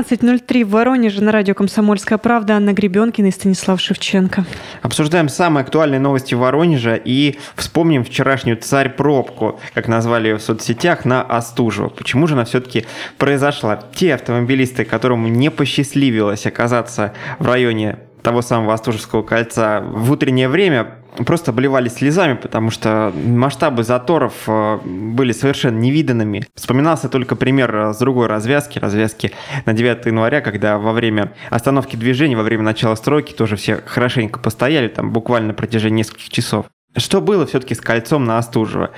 17.03 0.00 0.64
в 0.64 0.70
Воронеже 0.70 1.22
на 1.22 1.30
радио 1.30 1.54
«Комсомольская 1.54 2.18
правда» 2.18 2.56
Анна 2.56 2.72
Гребенкина 2.72 3.28
и 3.28 3.30
Станислав 3.30 3.80
Шевченко. 3.80 4.44
Обсуждаем 4.82 5.28
самые 5.28 5.62
актуальные 5.62 6.00
новости 6.00 6.34
Воронежа 6.34 6.96
и 6.96 7.38
вспомним 7.54 8.02
вчерашнюю 8.02 8.56
«Царь-пробку», 8.56 9.60
как 9.72 9.86
назвали 9.86 10.28
ее 10.28 10.36
в 10.38 10.42
соцсетях, 10.42 11.04
на 11.04 11.22
Остужево. 11.22 11.90
Почему 11.90 12.26
же 12.26 12.34
она 12.34 12.44
все-таки 12.44 12.86
произошла? 13.18 13.78
Те 13.94 14.14
автомобилисты, 14.14 14.84
которым 14.84 15.32
не 15.32 15.50
посчастливилось 15.50 16.44
оказаться 16.46 17.12
в 17.38 17.46
районе 17.46 17.98
того 18.22 18.42
самого 18.42 18.74
Остужевского 18.74 19.22
кольца 19.22 19.80
в 19.80 20.10
утреннее 20.10 20.48
время 20.48 21.03
просто 21.26 21.50
обливались 21.50 21.94
слезами, 21.94 22.34
потому 22.34 22.70
что 22.70 23.12
масштабы 23.14 23.84
заторов 23.84 24.34
э, 24.46 24.78
были 24.84 25.32
совершенно 25.32 25.78
невиданными. 25.78 26.46
Вспоминался 26.54 27.08
только 27.08 27.36
пример 27.36 27.92
с 27.94 27.98
другой 27.98 28.26
развязки, 28.26 28.78
развязки 28.78 29.32
на 29.66 29.72
9 29.72 30.06
января, 30.06 30.40
когда 30.40 30.78
во 30.78 30.92
время 30.92 31.32
остановки 31.50 31.96
движения, 31.96 32.36
во 32.36 32.42
время 32.42 32.62
начала 32.62 32.94
стройки 32.96 33.32
тоже 33.32 33.56
все 33.56 33.80
хорошенько 33.84 34.40
постояли, 34.40 34.88
там 34.88 35.12
буквально 35.12 35.48
на 35.48 35.54
протяжении 35.54 35.98
нескольких 35.98 36.28
часов. 36.30 36.66
Что 36.96 37.20
было 37.20 37.44
все-таки 37.46 37.74
с 37.74 37.80
кольцом 37.80 38.24
на 38.24 38.38
Остужево? 38.38 38.90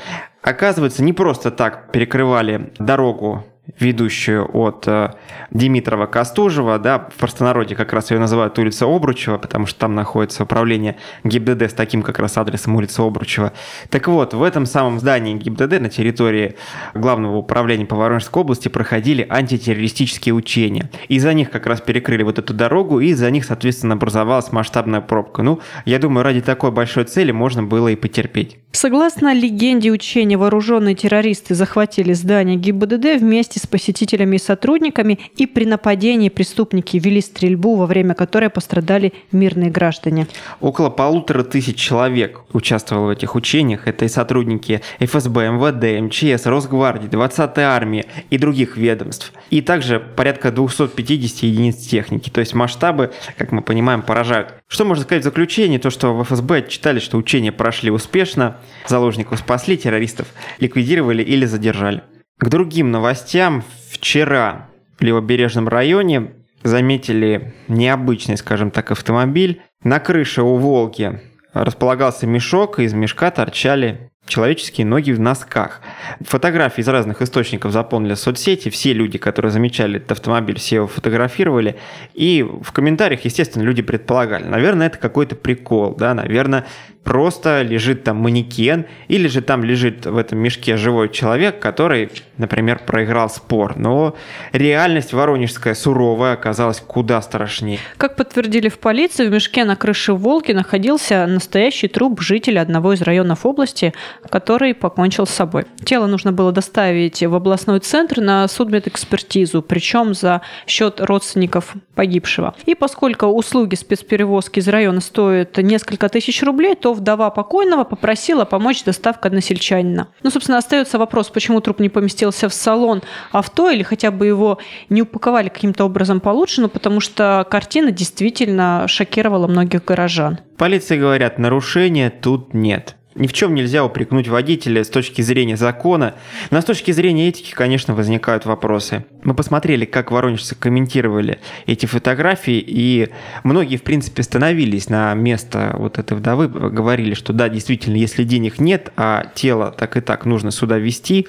Оказывается, 0.42 1.02
не 1.02 1.12
просто 1.12 1.50
так 1.50 1.90
перекрывали 1.92 2.72
дорогу 2.78 3.44
ведущую 3.78 4.48
от 4.56 4.86
э, 4.86 5.12
Димитрова 5.50 6.06
к 6.06 6.16
Остужево, 6.16 6.78
да, 6.78 6.98
в 6.98 7.14
простонародье 7.14 7.76
как 7.76 7.92
раз 7.92 8.10
ее 8.10 8.18
называют 8.18 8.58
улица 8.58 8.86
Обручева, 8.86 9.38
потому 9.38 9.66
что 9.66 9.80
там 9.80 9.94
находится 9.94 10.44
управление 10.44 10.96
ГИБДД 11.24 11.70
с 11.70 11.72
таким 11.72 12.02
как 12.02 12.18
раз 12.18 12.36
адресом 12.36 12.76
улица 12.76 13.02
Обручева. 13.02 13.52
Так 13.90 14.08
вот, 14.08 14.34
в 14.34 14.42
этом 14.42 14.66
самом 14.66 15.00
здании 15.00 15.34
ГИБДД 15.34 15.80
на 15.80 15.88
территории 15.88 16.56
Главного 16.94 17.36
управления 17.36 17.86
по 17.86 17.96
Воронежской 17.96 18.42
области 18.42 18.68
проходили 18.68 19.26
антитеррористические 19.28 20.34
учения. 20.34 20.90
И 21.08 21.18
за 21.18 21.34
них 21.34 21.50
как 21.50 21.66
раз 21.66 21.80
перекрыли 21.80 22.22
вот 22.22 22.38
эту 22.38 22.54
дорогу, 22.54 23.00
и 23.00 23.12
за 23.14 23.30
них, 23.30 23.44
соответственно, 23.44 23.94
образовалась 23.94 24.52
масштабная 24.52 25.00
пробка. 25.00 25.42
Ну, 25.42 25.60
я 25.84 25.98
думаю, 25.98 26.24
ради 26.24 26.40
такой 26.40 26.70
большой 26.70 27.04
цели 27.04 27.32
можно 27.32 27.62
было 27.62 27.88
и 27.88 27.96
потерпеть. 27.96 28.58
Согласно 28.72 29.32
легенде 29.32 29.90
учения, 29.90 30.36
вооруженные 30.36 30.94
террористы 30.94 31.54
захватили 31.54 32.12
здание 32.12 32.56
ГИБДД 32.56 33.20
вместе 33.20 33.55
с 33.58 33.66
посетителями 33.66 34.36
и 34.36 34.38
сотрудниками, 34.38 35.18
и 35.36 35.46
при 35.46 35.64
нападении 35.64 36.28
преступники 36.28 36.96
вели 36.96 37.20
стрельбу, 37.20 37.74
во 37.74 37.86
время 37.86 38.14
которой 38.14 38.50
пострадали 38.50 39.12
мирные 39.32 39.70
граждане. 39.70 40.26
Около 40.60 40.90
полутора 40.90 41.42
тысяч 41.42 41.76
человек 41.76 42.42
участвовало 42.52 43.06
в 43.06 43.10
этих 43.10 43.34
учениях. 43.34 43.86
Это 43.86 44.04
и 44.04 44.08
сотрудники 44.08 44.80
ФСБ, 45.00 45.50
МВД, 45.50 46.02
МЧС, 46.02 46.46
Росгвардии, 46.46 47.08
20-й 47.08 47.62
армии 47.62 48.04
и 48.30 48.38
других 48.38 48.76
ведомств. 48.76 49.32
И 49.50 49.60
также 49.60 50.00
порядка 50.00 50.50
250 50.50 51.42
единиц 51.42 51.76
техники. 51.76 52.30
То 52.30 52.40
есть 52.40 52.54
масштабы, 52.54 53.12
как 53.36 53.52
мы 53.52 53.62
понимаем, 53.62 54.02
поражают. 54.02 54.54
Что 54.68 54.84
можно 54.84 55.04
сказать 55.04 55.22
в 55.22 55.24
заключение? 55.24 55.78
То, 55.78 55.90
что 55.90 56.14
в 56.14 56.24
ФСБ 56.24 56.58
отчитали, 56.58 56.98
что 56.98 57.16
учения 57.16 57.52
прошли 57.52 57.90
успешно, 57.90 58.56
заложников 58.86 59.38
спасли, 59.38 59.76
террористов 59.76 60.28
ликвидировали 60.58 61.22
или 61.22 61.44
задержали. 61.44 62.02
К 62.38 62.48
другим 62.50 62.90
новостям. 62.90 63.64
Вчера 63.90 64.68
в 64.98 65.02
Левобережном 65.02 65.68
районе 65.68 66.34
заметили 66.62 67.54
необычный, 67.66 68.36
скажем 68.36 68.70
так, 68.70 68.90
автомобиль. 68.90 69.62
На 69.82 70.00
крыше 70.00 70.42
у 70.42 70.56
«Волги» 70.56 71.18
располагался 71.54 72.26
мешок, 72.26 72.78
и 72.78 72.84
из 72.84 72.92
мешка 72.92 73.30
торчали 73.30 74.10
человеческие 74.26 74.86
ноги 74.86 75.12
в 75.12 75.20
носках. 75.20 75.80
Фотографии 76.20 76.82
из 76.82 76.88
разных 76.88 77.22
источников 77.22 77.72
заполнили 77.72 78.14
соцсети. 78.14 78.68
Все 78.68 78.92
люди, 78.92 79.16
которые 79.16 79.50
замечали 79.50 79.96
этот 79.96 80.12
автомобиль, 80.12 80.58
все 80.58 80.76
его 80.76 80.86
фотографировали. 80.88 81.76
И 82.12 82.42
в 82.42 82.72
комментариях, 82.72 83.24
естественно, 83.24 83.62
люди 83.62 83.80
предполагали, 83.82 84.44
наверное, 84.44 84.88
это 84.88 84.98
какой-то 84.98 85.36
прикол, 85.36 85.94
да, 85.94 86.12
наверное, 86.12 86.66
просто 87.06 87.62
лежит 87.62 88.02
там 88.02 88.16
манекен, 88.16 88.84
или 89.06 89.28
же 89.28 89.40
там 89.40 89.62
лежит 89.62 90.06
в 90.06 90.16
этом 90.18 90.40
мешке 90.40 90.76
живой 90.76 91.08
человек, 91.08 91.60
который, 91.60 92.10
например, 92.36 92.80
проиграл 92.84 93.30
спор. 93.30 93.76
Но 93.76 94.16
реальность 94.52 95.12
воронежская 95.12 95.74
суровая 95.74 96.32
оказалась 96.32 96.80
куда 96.80 97.22
страшнее. 97.22 97.78
Как 97.96 98.16
подтвердили 98.16 98.68
в 98.68 98.80
полиции, 98.80 99.28
в 99.28 99.30
мешке 99.30 99.64
на 99.64 99.76
крыше 99.76 100.14
«Волги» 100.14 100.50
находился 100.50 101.24
настоящий 101.28 101.86
труп 101.86 102.20
жителя 102.22 102.60
одного 102.60 102.92
из 102.92 103.02
районов 103.02 103.46
области, 103.46 103.94
который 104.28 104.74
покончил 104.74 105.26
с 105.28 105.30
собой. 105.30 105.66
Тело 105.84 106.06
нужно 106.06 106.32
было 106.32 106.50
доставить 106.50 107.22
в 107.22 107.34
областной 107.36 107.78
центр 107.78 108.20
на 108.20 108.48
судмедэкспертизу, 108.48 109.62
причем 109.62 110.12
за 110.12 110.42
счет 110.66 111.00
родственников 111.00 111.74
погибшего. 111.94 112.56
И 112.66 112.74
поскольку 112.74 113.26
услуги 113.26 113.76
спецперевозки 113.76 114.58
из 114.58 114.66
района 114.66 115.00
стоят 115.00 115.56
несколько 115.58 116.08
тысяч 116.08 116.42
рублей, 116.42 116.74
то 116.74 116.95
вдова 116.96 117.30
покойного 117.30 117.84
попросила 117.84 118.44
помочь 118.44 118.84
доставка 118.84 119.28
односельчанина. 119.28 120.08
Ну, 120.22 120.30
собственно, 120.30 120.58
остается 120.58 120.98
вопрос, 120.98 121.28
почему 121.28 121.60
труп 121.60 121.80
не 121.80 121.88
поместился 121.88 122.48
в 122.48 122.54
салон 122.54 123.02
авто 123.30 123.70
или 123.70 123.82
хотя 123.82 124.10
бы 124.10 124.26
его 124.26 124.58
не 124.88 125.02
упаковали 125.02 125.48
каким-то 125.48 125.84
образом 125.84 126.20
получше, 126.20 126.62
ну, 126.62 126.68
потому 126.68 127.00
что 127.00 127.46
картина 127.50 127.90
действительно 127.90 128.86
шокировала 128.88 129.46
многих 129.46 129.84
горожан. 129.84 130.40
Полиция 130.56 130.98
говорят, 130.98 131.38
нарушения 131.38 132.10
тут 132.10 132.54
нет. 132.54 132.96
Ни 133.16 133.26
в 133.26 133.32
чем 133.32 133.54
нельзя 133.54 133.82
упрекнуть 133.82 134.28
водителя 134.28 134.84
с 134.84 134.88
точки 134.88 135.22
зрения 135.22 135.56
закона, 135.56 136.14
но 136.50 136.60
с 136.60 136.64
точки 136.64 136.90
зрения 136.90 137.28
этики, 137.28 137.52
конечно, 137.52 137.94
возникают 137.94 138.44
вопросы. 138.44 139.06
Мы 139.24 139.32
посмотрели, 139.34 139.86
как 139.86 140.10
воронежцы 140.10 140.54
комментировали 140.54 141.38
эти 141.66 141.86
фотографии, 141.86 142.62
и 142.64 143.08
многие, 143.42 143.76
в 143.76 143.82
принципе, 143.82 144.22
становились 144.22 144.90
на 144.90 145.14
место 145.14 145.74
вот 145.78 145.98
этой 145.98 146.16
вдовы, 146.16 146.46
говорили, 146.48 147.14
что 147.14 147.32
да, 147.32 147.48
действительно, 147.48 147.96
если 147.96 148.22
денег 148.22 148.58
нет, 148.58 148.92
а 148.96 149.24
тело 149.34 149.74
так 149.76 149.96
и 149.96 150.00
так 150.00 150.26
нужно 150.26 150.50
сюда 150.50 150.76
вести, 150.76 151.26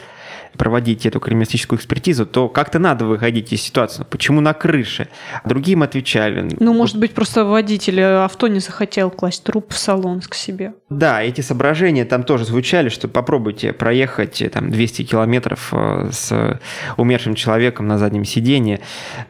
проводить 0.57 1.05
эту 1.05 1.19
криминалистическую 1.19 1.77
экспертизу, 1.77 2.25
то 2.25 2.49
как-то 2.49 2.79
надо 2.79 3.05
выходить 3.05 3.53
из 3.53 3.61
ситуации. 3.61 4.05
Почему 4.09 4.41
на 4.41 4.53
крыше? 4.53 5.07
Другим 5.45 5.83
отвечали. 5.83 6.49
Ну, 6.59 6.73
может 6.73 6.97
быть, 6.97 7.13
просто 7.13 7.45
водитель 7.45 8.01
авто 8.01 8.47
не 8.47 8.59
захотел 8.59 9.09
класть 9.09 9.43
труп 9.43 9.71
в 9.73 9.77
салон 9.77 10.21
к 10.21 10.33
себе. 10.33 10.73
Да, 10.89 11.21
эти 11.21 11.41
соображения 11.41 12.05
там 12.05 12.23
тоже 12.23 12.45
звучали, 12.45 12.89
что 12.89 13.07
попробуйте 13.07 13.73
проехать 13.73 14.43
там 14.51 14.71
200 14.71 15.03
километров 15.03 15.69
э, 15.73 16.09
с 16.11 16.59
умершим 16.97 17.35
человеком 17.35 17.87
на 17.87 17.97
заднем 17.97 18.25
сиденье, 18.25 18.79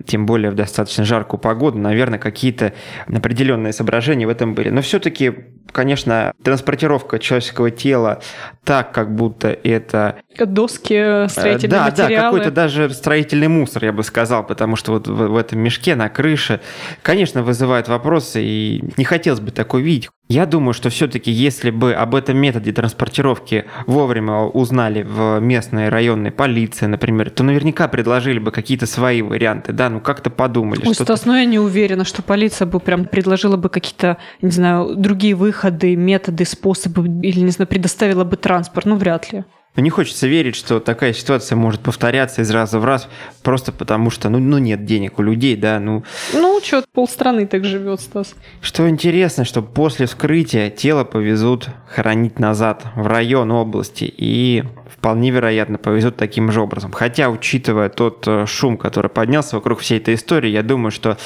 тем 0.06 0.26
более 0.26 0.52
в 0.52 0.56
достаточно 0.56 1.04
жаркую 1.04 1.40
погоду, 1.40 1.78
наверное, 1.78 2.20
какие-то 2.20 2.74
определенные 3.08 3.74
соображения 3.74 4.28
в 4.28 4.30
этом 4.30 4.54
были. 4.54 4.70
Но 4.70 4.82
все-таки, 4.82 5.34
конечно, 5.72 6.34
транспортировка 6.44 7.20
человеческого 7.20 7.72
тела 7.72 8.22
так, 8.64 8.92
как 8.92 9.14
будто 9.16 9.50
это... 9.50 10.18
Доски 10.38 11.16
Э, 11.16 11.16
строительные 11.28 11.79
да, 11.79 11.85
материалы. 11.85 12.16
Да, 12.16 12.22
какой-то 12.23 12.51
даже 12.51 12.89
строительный 12.91 13.47
мусор, 13.47 13.85
я 13.85 13.94
бы 13.94 14.03
сказал, 14.03 14.45
потому 14.45 14.75
что 14.75 14.94
вот 14.94 15.07
в, 15.07 15.13
в 15.13 15.38
этом 15.38 15.59
мешке 15.59 15.95
на 15.95 16.09
крыше, 16.09 16.61
конечно, 17.01 17.44
вызывает 17.44 17.88
вопросы, 17.88 18.41
и 18.44 18.83
не 18.97 19.03
хотелось 19.03 19.39
бы 19.39 19.51
такой 19.51 19.81
видеть. 19.81 20.09
Я 20.29 20.45
думаю, 20.45 20.73
что 20.73 20.89
все-таки, 20.89 21.31
если 21.31 21.69
бы 21.69 21.94
об 21.94 22.13
этом 22.13 22.38
методе 22.38 22.73
транспортировки 22.73 23.66
вовремя 23.85 24.41
узнали 24.41 25.03
в 25.03 25.39
местной 25.39 25.88
районной 25.88 26.31
полиции, 26.31 26.85
например, 26.85 27.29
то 27.29 27.44
наверняка 27.44 27.88
предложили 27.88 28.39
бы 28.39 28.51
какие-то 28.51 28.88
свои 28.88 29.22
варианты, 29.22 29.72
да, 29.72 29.89
ну 29.89 30.01
как-то 30.01 30.29
подумали. 30.29 30.85
Ой, 30.85 30.94
Стас, 30.94 31.25
ну 31.25 31.34
я 31.34 31.45
не 31.45 31.59
уверена, 31.59 32.03
что 32.03 32.22
полиция 32.22 32.66
бы 32.66 32.81
прям 32.81 33.05
предложила 33.05 33.55
бы 33.55 33.69
какие-то, 33.69 34.17
не 34.41 34.51
знаю, 34.51 34.95
другие 34.97 35.34
выходы, 35.34 35.96
методы, 35.96 36.43
способы, 36.43 37.08
или, 37.25 37.40
не 37.40 37.52
знаю, 37.52 37.67
предоставила 37.67 38.25
бы 38.25 38.35
транспорт, 38.35 38.85
ну 38.85 38.97
вряд 38.97 39.31
ли. 39.31 39.46
Но 39.78 39.84
не 39.84 39.91
хочется 39.91 40.26
верить, 40.26 40.56
что 40.56 40.79
такая 40.79 41.14
ситуация 41.14 41.56
может 41.56 41.82
повторяться 41.82 42.41
из 42.41 42.50
раза 42.50 42.79
в 42.79 42.85
раз, 42.85 43.08
просто 43.44 43.72
потому 43.72 44.09
что, 44.09 44.28
ну, 44.28 44.40
ну 44.40 44.58
нет 44.58 44.85
денег 44.85 45.20
у 45.20 45.22
людей, 45.22 45.56
да, 45.56 45.79
ну... 45.79 46.03
Ну, 46.34 46.59
что, 46.64 46.84
полстраны 46.94 47.46
так 47.46 47.64
живет, 47.64 48.02
Стас. 48.02 48.34
Что 48.59 48.90
интересно, 48.90 49.46
что 49.46 49.62
после 49.62 50.08
вскрытия 50.08 50.72
тело 50.72 51.03
повезут 51.03 51.70
хоронить 51.88 52.40
назад 52.40 52.85
в 52.96 53.06
район 53.06 53.52
области, 53.52 54.12
и 54.18 54.64
вполне 54.90 55.29
вероятно 55.29 55.78
повезут 55.78 56.18
таким 56.18 56.52
же 56.52 56.62
образом. 56.62 56.91
Хотя, 56.91 57.30
учитывая 57.30 57.90
тот 57.90 58.28
э, 58.28 58.47
шум, 58.47 58.78
который 58.78 59.12
поднялся 59.12 59.58
вокруг 59.58 59.82
всей 59.82 60.00
этой 60.00 60.16
истории, 60.16 60.50
я 60.50 60.64
думаю, 60.64 60.90
что 60.90 61.18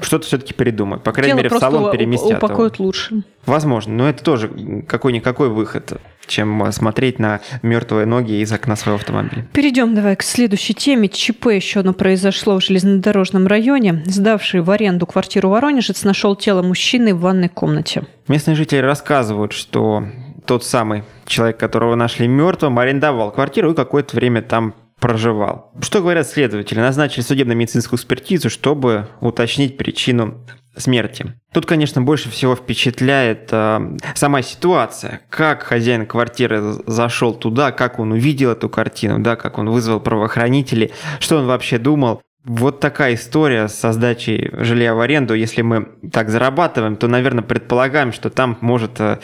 что-то 0.00 0.26
все-таки 0.26 0.52
передумают. 0.52 1.04
По 1.04 1.12
крайней 1.12 1.34
тело 1.34 1.42
мере, 1.44 1.48
в 1.50 1.60
салон 1.60 1.92
переместят. 1.92 2.38
упакуют 2.38 2.74
его. 2.74 2.86
лучше. 2.86 3.22
Возможно, 3.46 3.94
но 3.94 4.08
это 4.08 4.24
тоже 4.24 4.50
какой-никакой 4.88 5.48
выход 5.48 6.00
чем 6.30 6.72
смотреть 6.72 7.18
на 7.18 7.40
мертвые 7.62 8.06
ноги 8.06 8.40
из 8.40 8.50
окна 8.52 8.76
своего 8.76 8.96
автомобиля. 8.96 9.46
Перейдем 9.52 9.94
давай 9.94 10.16
к 10.16 10.22
следующей 10.22 10.72
теме. 10.72 11.08
ЧП 11.08 11.46
еще 11.48 11.80
одно 11.80 11.92
произошло 11.92 12.58
в 12.58 12.64
железнодорожном 12.64 13.46
районе. 13.46 14.02
Сдавший 14.06 14.62
в 14.62 14.70
аренду 14.70 15.06
квартиру 15.06 15.50
Воронежец 15.50 16.04
нашел 16.04 16.36
тело 16.36 16.62
мужчины 16.62 17.14
в 17.14 17.20
ванной 17.20 17.48
комнате. 17.48 18.04
Местные 18.28 18.54
жители 18.54 18.78
рассказывают, 18.78 19.52
что 19.52 20.04
тот 20.46 20.64
самый 20.64 21.04
человек, 21.26 21.58
которого 21.58 21.94
нашли 21.94 22.26
мертвым, 22.26 22.78
арендовал 22.78 23.30
квартиру 23.32 23.72
и 23.72 23.74
какое-то 23.74 24.16
время 24.16 24.42
там 24.42 24.74
проживал. 25.00 25.72
Что 25.80 26.00
говорят 26.00 26.28
следователи? 26.28 26.78
Назначили 26.78 27.22
судебно-медицинскую 27.22 27.98
экспертизу, 27.98 28.50
чтобы 28.50 29.08
уточнить 29.20 29.76
причину 29.76 30.46
смерти. 30.76 31.34
Тут, 31.52 31.66
конечно, 31.66 32.00
больше 32.00 32.30
всего 32.30 32.54
впечатляет 32.54 33.48
э, 33.50 33.96
сама 34.14 34.42
ситуация, 34.42 35.20
как 35.28 35.64
хозяин 35.64 36.06
квартиры 36.06 36.74
зашел 36.86 37.34
туда, 37.34 37.72
как 37.72 37.98
он 37.98 38.12
увидел 38.12 38.52
эту 38.52 38.68
картину, 38.68 39.18
да, 39.18 39.36
как 39.36 39.58
он 39.58 39.68
вызвал 39.68 40.00
правоохранителей, 40.00 40.92
что 41.18 41.38
он 41.38 41.46
вообще 41.46 41.78
думал. 41.78 42.22
Вот 42.46 42.80
такая 42.80 43.16
история 43.16 43.68
с 43.68 43.92
сдачей 43.92 44.50
жилья 44.52 44.94
в 44.94 45.00
аренду. 45.00 45.34
Если 45.34 45.60
мы 45.60 45.88
так 46.10 46.30
зарабатываем, 46.30 46.96
то, 46.96 47.06
наверное, 47.06 47.42
предполагаем, 47.42 48.14
что 48.14 48.30
там 48.30 48.56
может, 48.62 48.98
э, 48.98 49.18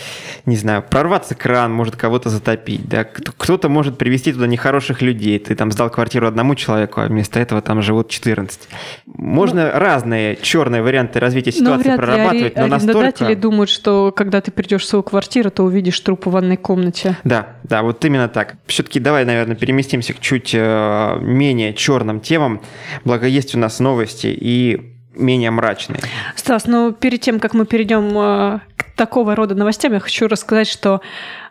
не 0.45 0.57
знаю, 0.57 0.83
прорваться 0.83 1.35
кран, 1.35 1.73
может 1.73 1.97
кого-то 1.97 2.29
затопить. 2.29 2.87
Да? 2.87 3.05
Кто-то 3.05 3.71
может 3.71 3.97
привести 3.97 4.35
туда 4.35 4.47
нехороших 4.47 5.01
людей. 5.01 5.39
Ты 5.39 5.55
там 5.55 5.73
сдал 5.73 5.89
квартиру 5.89 6.27
одному 6.27 6.55
человеку, 6.57 7.01
а 7.01 7.07
вместо 7.07 7.41
этого 7.41 7.63
там 7.63 7.81
живут 7.81 8.11
14. 8.11 8.69
Можно 9.07 9.73
ну, 9.73 9.79
разные 9.79 10.37
черные 10.37 10.83
варианты 10.83 11.19
развития 11.19 11.53
ситуации 11.53 11.89
но 11.89 11.97
прорабатывать, 11.97 12.55
ли 12.55 12.61
но 12.61 12.67
настолько... 12.67 13.35
думают, 13.35 13.71
что 13.71 14.13
когда 14.15 14.43
ты 14.43 14.51
придешь 14.51 14.83
в 14.83 14.89
свою 14.89 15.03
квартиру, 15.03 15.51
то 15.51 15.63
увидишь 15.63 15.99
труп 16.01 16.27
в 16.27 16.33
ванной 16.33 16.59
комнате. 16.59 17.17
Да, 17.25 17.57
да, 17.63 17.83
вот 17.83 18.05
именно 18.05 18.29
так. 18.29 18.57
Все-таки 18.67 19.01
давай, 19.01 19.25
наверное, 19.25 19.57
переместимся 19.57 20.13
к 20.13 20.21
чуть 20.21 20.51
э, 20.53 21.19
менее 21.23 21.73
черным 21.73 22.21
темам 22.21 22.61
Благо 23.07 23.29
есть 23.29 23.55
у 23.55 23.59
нас 23.59 23.79
новости 23.79 24.27
и 24.27 24.81
менее 25.15 25.53
мрачные. 25.53 26.01
Стас, 26.35 26.67
ну 26.67 26.93
перед 26.93 27.21
тем, 27.21 27.39
как 27.39 27.55
мы 27.55 27.65
перейдем 27.65 28.09
э, 28.19 28.59
к 28.77 28.97
такого 28.97 29.37
рода 29.37 29.55
новостям, 29.55 29.93
я 29.93 30.01
хочу 30.01 30.27
рассказать, 30.27 30.67
что 30.67 31.01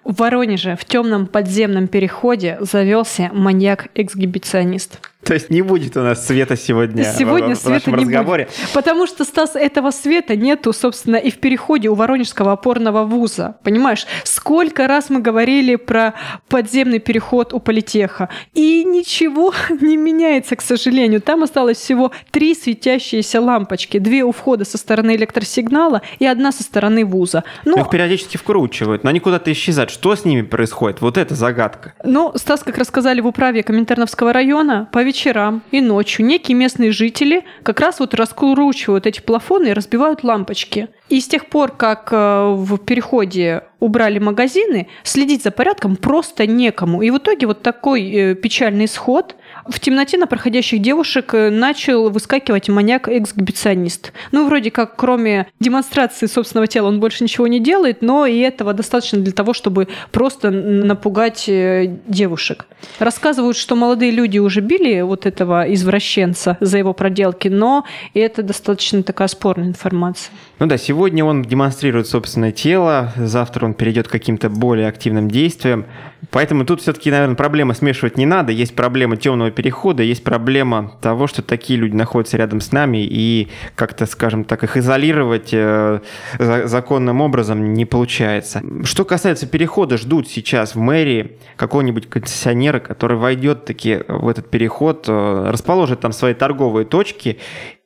в 0.05 0.19
Воронеже 0.19 0.77
в 0.79 0.85
темном 0.85 1.25
подземном 1.25 1.87
переходе 1.87 2.57
завелся 2.61 3.31
маньяк-эксгибиционист. 3.33 4.99
То 5.25 5.33
есть 5.33 5.49
не 5.49 5.63
будет 5.63 5.97
у 5.97 6.01
нас 6.01 6.25
света 6.25 6.55
сегодня, 6.55 7.03
сегодня 7.03 7.55
в, 7.55 7.57
в 7.57 7.61
света 7.61 7.89
нашем 7.89 7.95
не 7.95 8.03
разговоре. 8.03 8.45
Будет. 8.45 8.73
Потому 8.73 9.07
что, 9.07 9.25
Стас, 9.25 9.55
этого 9.55 9.89
света 9.89 10.35
нету, 10.35 10.71
собственно, 10.71 11.15
и 11.15 11.31
в 11.31 11.39
переходе 11.39 11.89
у 11.89 11.95
Воронежского 11.95 12.51
опорного 12.51 13.03
вуза. 13.03 13.55
Понимаешь, 13.63 14.05
сколько 14.23 14.87
раз 14.87 15.09
мы 15.09 15.21
говорили 15.21 15.77
про 15.77 16.13
подземный 16.47 16.99
переход 16.99 17.53
у 17.53 17.59
политеха, 17.59 18.29
и 18.53 18.83
ничего 18.83 19.51
не 19.81 19.97
меняется, 19.97 20.55
к 20.55 20.61
сожалению. 20.61 21.21
Там 21.21 21.41
осталось 21.41 21.77
всего 21.77 22.11
три 22.29 22.53
светящиеся 22.53 23.41
лампочки. 23.41 23.97
Две 23.97 24.23
у 24.23 24.31
входа 24.31 24.63
со 24.63 24.77
стороны 24.77 25.15
электросигнала 25.15 26.03
и 26.19 26.27
одна 26.27 26.51
со 26.51 26.61
стороны 26.61 27.03
вуза. 27.03 27.43
Но... 27.65 27.79
Их 27.79 27.89
периодически 27.89 28.37
вкручивают, 28.37 29.03
но 29.03 29.09
они 29.09 29.19
куда-то 29.19 29.51
исчезают. 29.51 29.89
Что 29.95 30.13
с 30.13 30.25
ними 30.25 30.41
происходит? 30.41 30.99
Вот 30.99 31.17
это 31.17 31.35
загадка. 31.35 31.93
Ну, 32.03 32.33
Стас, 32.35 32.63
как 32.63 32.77
рассказали 32.77 33.21
в 33.21 33.27
управе 33.27 33.63
Коминтерновского 33.63 34.33
района, 34.33 34.89
по 34.91 35.01
вечерам 35.01 35.61
и 35.71 35.79
ночью 35.79 36.25
некие 36.25 36.57
местные 36.57 36.91
жители 36.91 37.45
как 37.63 37.79
раз 37.79 38.01
вот 38.01 38.13
раскручивают 38.13 39.07
эти 39.07 39.21
плафоны 39.21 39.69
и 39.69 39.73
разбивают 39.73 40.25
лампочки. 40.25 40.89
И 41.07 41.21
с 41.21 41.29
тех 41.29 41.45
пор, 41.45 41.71
как 41.71 42.09
э, 42.11 42.53
в 42.57 42.77
переходе 42.79 43.63
убрали 43.79 44.19
магазины, 44.19 44.89
следить 45.03 45.43
за 45.43 45.51
порядком 45.51 45.95
просто 45.95 46.45
некому. 46.45 47.01
И 47.01 47.09
в 47.09 47.17
итоге 47.19 47.47
вот 47.47 47.61
такой 47.61 48.11
э, 48.11 48.35
печальный 48.35 48.85
исход. 48.85 49.35
В 49.67 49.79
темноте 49.79 50.17
на 50.17 50.27
проходящих 50.27 50.79
девушек 50.79 51.33
э, 51.33 51.49
начал 51.49 52.09
выскакивать 52.09 52.69
маньяк-эксгибиционист. 52.69 54.13
Ну, 54.31 54.45
вроде 54.45 54.69
как, 54.69 54.95
кроме 54.95 55.47
демонстрации 55.59 56.27
собственного 56.27 56.67
тела, 56.67 56.87
он 56.87 56.99
больше 56.99 57.23
ничего 57.23 57.47
не 57.47 57.59
делает, 57.59 58.03
но 58.03 58.27
и 58.27 58.37
этого 58.39 58.73
достаточно 58.73 59.19
для 59.19 59.33
того, 59.33 59.53
чтобы 59.53 59.87
просто 60.11 60.51
напугать 60.51 61.45
девушек. 61.47 62.67
Рассказывают, 62.99 63.57
что 63.57 63.75
молодые 63.75 64.11
люди 64.11 64.37
уже 64.37 64.61
били 64.61 65.01
вот 65.01 65.25
этого 65.25 65.73
извращенца 65.73 66.57
за 66.59 66.77
его 66.77 66.93
проделки, 66.93 67.47
но 67.47 67.85
это 68.13 68.43
достаточно 68.43 69.01
такая 69.01 69.27
спорная 69.27 69.67
информация. 69.67 70.31
Ну 70.59 70.67
да, 70.67 70.77
сегодня 70.77 71.25
он 71.25 71.41
демонстрирует 71.41 72.07
собственное 72.07 72.51
тело, 72.51 73.11
завтра 73.17 73.65
он 73.65 73.73
перейдет 73.73 74.07
к 74.07 74.11
каким-то 74.11 74.49
более 74.49 74.87
активным 74.87 75.29
действиям. 75.29 75.85
Поэтому 76.31 76.65
тут 76.65 76.81
все-таки, 76.81 77.11
наверное, 77.11 77.35
проблема 77.35 77.73
смешивать 77.73 78.17
не 78.17 78.25
надо. 78.25 78.51
Есть 78.51 78.75
проблема 78.75 79.17
темного 79.17 79.51
перехода, 79.55 80.03
есть 80.03 80.23
проблема 80.23 80.91
того, 81.01 81.27
что 81.27 81.41
такие 81.41 81.79
люди 81.79 81.95
находятся 81.95 82.37
рядом 82.37 82.61
с 82.61 82.71
нами, 82.71 83.05
и 83.05 83.49
как-то, 83.75 84.05
скажем 84.05 84.43
так, 84.43 84.63
их 84.63 84.77
изолировать 84.77 85.49
э, 85.53 86.01
законным 86.37 87.21
образом 87.21 87.73
не 87.73 87.85
получается. 87.85 88.61
Что 88.83 89.05
касается 89.05 89.47
перехода, 89.47 89.97
ждут 89.97 90.27
сейчас 90.27 90.75
в 90.75 90.79
мэрии 90.79 91.37
какого-нибудь 91.55 92.09
концессионера, 92.09 92.79
который 92.79 93.17
войдет 93.17 93.65
таки 93.65 94.01
в 94.07 94.27
этот 94.27 94.49
переход, 94.49 95.05
э, 95.07 95.49
расположит 95.49 96.01
там 96.01 96.11
свои 96.11 96.33
торговые 96.33 96.85
точки 96.85 97.39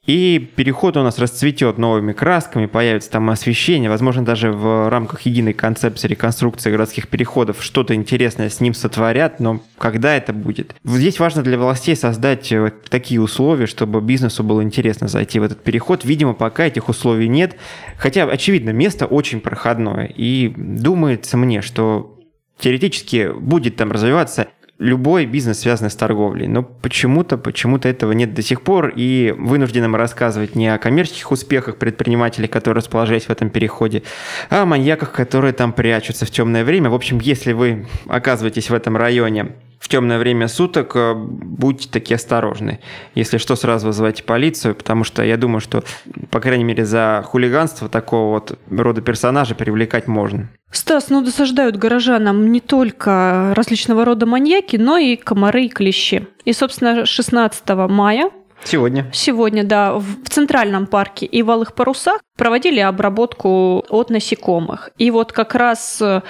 и 0.05 0.39
переход 0.55 0.97
у 0.97 1.03
нас 1.03 1.19
расцветет 1.19 1.77
новыми 1.77 2.13
красками, 2.13 2.65
появится 2.65 3.11
там 3.11 3.29
освещение, 3.29 3.89
возможно, 3.89 4.25
даже 4.25 4.51
в 4.51 4.89
рамках 4.89 5.21
единой 5.21 5.53
концепции 5.53 6.07
реконструкции 6.07 6.71
городских 6.71 7.07
переходов 7.09 7.61
что-то 7.61 7.93
интересное 7.93 8.49
с 8.49 8.59
ним 8.59 8.73
сотворят, 8.73 9.39
но 9.39 9.61
когда 9.77 10.15
это 10.15 10.33
будет? 10.33 10.73
Здесь 10.83 11.19
важно 11.19 11.43
для 11.43 11.57
властей 11.57 11.95
создать 11.95 12.51
э, 12.51 12.71
такие 12.89 13.21
условия, 13.21 13.67
чтобы 13.67 14.01
бизнесу 14.01 14.43
было 14.43 14.63
интересно 14.63 15.07
зайти 15.07 15.39
в 15.39 15.43
этот 15.43 15.63
переход. 15.63 16.05
Видимо, 16.05 16.33
пока 16.33 16.65
этих 16.65 16.89
условий 16.89 17.27
нет, 17.27 17.57
хотя, 17.97 18.23
очевидно, 18.23 18.71
место 18.71 19.05
очень 19.05 19.41
проходное, 19.41 20.05
и 20.05 20.53
думается 20.55 21.37
мне, 21.37 21.61
что 21.61 22.19
теоретически 22.57 23.31
будет 23.31 23.75
там 23.75 23.91
развиваться 23.91 24.47
любой 24.79 25.25
бизнес, 25.25 25.59
связанный 25.59 25.91
с 25.91 25.95
торговлей. 25.95 26.47
Но 26.47 26.63
почему-то, 26.63 27.37
почему-то 27.37 27.89
этого 27.89 28.13
нет 28.13 28.33
до 28.33 28.41
сих 28.41 28.61
пор, 28.61 28.93
и 28.95 29.35
вынуждены 29.37 29.89
мы 29.89 29.97
рассказывать 29.97 30.55
не 30.55 30.73
о 30.73 30.77
коммерческих 30.77 31.31
успехах 31.31 31.77
предпринимателей, 31.77 32.47
которые 32.47 32.79
расположились 32.79 33.25
в 33.25 33.29
этом 33.29 33.49
переходе, 33.49 34.03
а 34.49 34.63
о 34.63 34.65
маньяках, 34.65 35.11
которые 35.11 35.53
там 35.53 35.73
прячутся 35.73 36.25
в 36.25 36.31
темное 36.31 36.63
время. 36.63 36.89
В 36.89 36.95
общем, 36.95 37.19
если 37.19 37.51
вы 37.51 37.87
оказываетесь 38.07 38.69
в 38.69 38.73
этом 38.73 38.95
районе 38.95 39.51
в 39.79 39.87
темное 39.87 40.19
время 40.19 40.47
суток 40.47 40.95
э, 40.95 41.13
будьте 41.15 41.89
такие 41.89 42.15
осторожны. 42.15 42.79
Если 43.15 43.37
что, 43.37 43.55
сразу 43.55 43.87
вызывайте 43.87 44.23
полицию, 44.23 44.75
потому 44.75 45.03
что 45.03 45.23
я 45.23 45.37
думаю, 45.37 45.61
что, 45.61 45.83
по 46.29 46.41
крайней 46.41 46.65
мере, 46.65 46.85
за 46.85 47.23
хулиганство 47.25 47.87
такого 47.87 48.33
вот 48.33 48.59
рода 48.69 49.01
персонажа 49.01 49.55
привлекать 49.55 50.07
можно. 50.07 50.49
Стас, 50.71 51.09
ну 51.09 51.23
досаждают 51.23 51.77
горожанам 51.77 52.51
не 52.51 52.59
только 52.59 53.53
различного 53.55 54.05
рода 54.05 54.25
маньяки, 54.25 54.75
но 54.75 54.97
и 54.97 55.15
комары 55.15 55.65
и 55.65 55.69
клещи. 55.69 56.27
И, 56.45 56.53
собственно, 56.53 57.05
16 57.05 57.67
мая 57.89 58.29
Сегодня. 58.63 59.09
Сегодня, 59.13 59.63
да, 59.63 59.93
в 59.93 60.27
Центральном 60.27 60.85
парке 60.85 61.25
и 61.25 61.41
в 61.43 61.49
Алых 61.49 61.73
Парусах 61.73 62.19
проводили 62.37 62.79
обработку 62.79 63.85
от 63.89 64.09
насекомых. 64.09 64.89
И 64.97 65.11
вот 65.11 65.31
как 65.31 65.55
раз 65.55 66.01
э, 66.01 66.21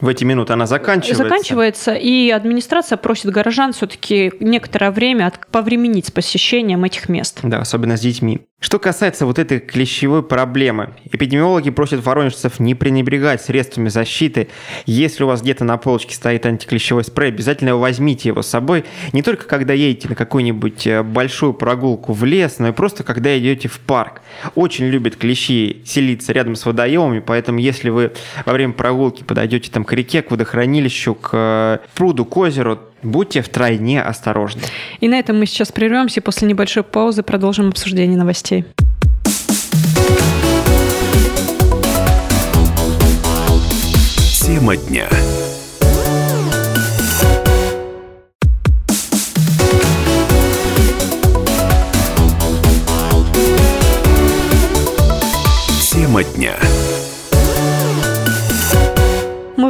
в 0.00 0.08
эти 0.08 0.24
минуты 0.24 0.52
она 0.52 0.66
заканчивается. 0.66 1.22
Заканчивается, 1.22 1.94
и 1.94 2.30
администрация 2.30 2.98
просит 2.98 3.30
горожан 3.30 3.72
все-таки 3.72 4.32
некоторое 4.40 4.90
время 4.90 5.32
повременить 5.50 6.06
с 6.06 6.10
посещением 6.10 6.84
этих 6.84 7.08
мест. 7.08 7.40
Да, 7.42 7.60
особенно 7.60 7.96
с 7.96 8.00
детьми. 8.00 8.46
Что 8.58 8.78
касается 8.78 9.26
вот 9.26 9.38
этой 9.38 9.60
клещевой 9.60 10.22
проблемы, 10.22 10.94
эпидемиологи 11.12 11.68
просят 11.68 12.02
воронежцев 12.02 12.58
не 12.58 12.74
пренебрегать 12.74 13.42
средствами 13.42 13.90
защиты. 13.90 14.48
Если 14.86 15.24
у 15.24 15.26
вас 15.26 15.42
где-то 15.42 15.64
на 15.64 15.76
полочке 15.76 16.14
стоит 16.14 16.46
антиклещевой 16.46 17.04
спрей, 17.04 17.28
обязательно 17.28 17.76
возьмите 17.76 18.30
его 18.30 18.40
с 18.40 18.46
собой. 18.46 18.86
Не 19.12 19.20
только 19.20 19.46
когда 19.46 19.74
едете 19.74 20.08
на 20.08 20.14
какую-нибудь 20.14 20.86
э, 20.86 21.02
большую 21.02 21.52
прогулку 21.52 22.14
в 22.14 22.24
лес, 22.24 22.58
но 22.58 22.68
и 22.68 22.72
просто 22.72 23.04
когда 23.04 23.38
идете 23.38 23.68
в 23.68 23.78
парк. 23.78 24.22
Очень 24.54 24.86
любят 24.86 25.16
клещи 25.16 25.82
селиться 25.84 26.32
рядом 26.32 26.56
с 26.56 26.64
водоемами, 26.64 27.20
поэтому 27.20 27.58
если 27.58 27.90
вы 27.90 28.12
во 28.46 28.54
время 28.54 28.72
прогулки 28.72 29.22
подойдете 29.22 29.70
там 29.70 29.84
к 29.84 29.92
реке, 29.92 30.22
к 30.22 30.30
водохранилищу, 30.30 31.14
к 31.14 31.30
э, 31.34 31.78
пруду, 31.94 32.24
к 32.24 32.34
озеру, 32.34 32.80
будьте 33.06 33.42
втройне 33.42 34.02
осторожны. 34.02 34.62
И 35.00 35.08
на 35.08 35.18
этом 35.18 35.38
мы 35.38 35.46
сейчас 35.46 35.72
прервемся 35.72 36.20
и 36.20 36.22
после 36.22 36.48
небольшой 36.48 36.82
паузы 36.82 37.22
продолжим 37.22 37.68
обсуждение 37.68 38.18
новостей. 38.18 38.64
Тема 44.46 44.76
дня. 44.76 45.08
Тема 55.80 56.24
дня. 56.24 56.75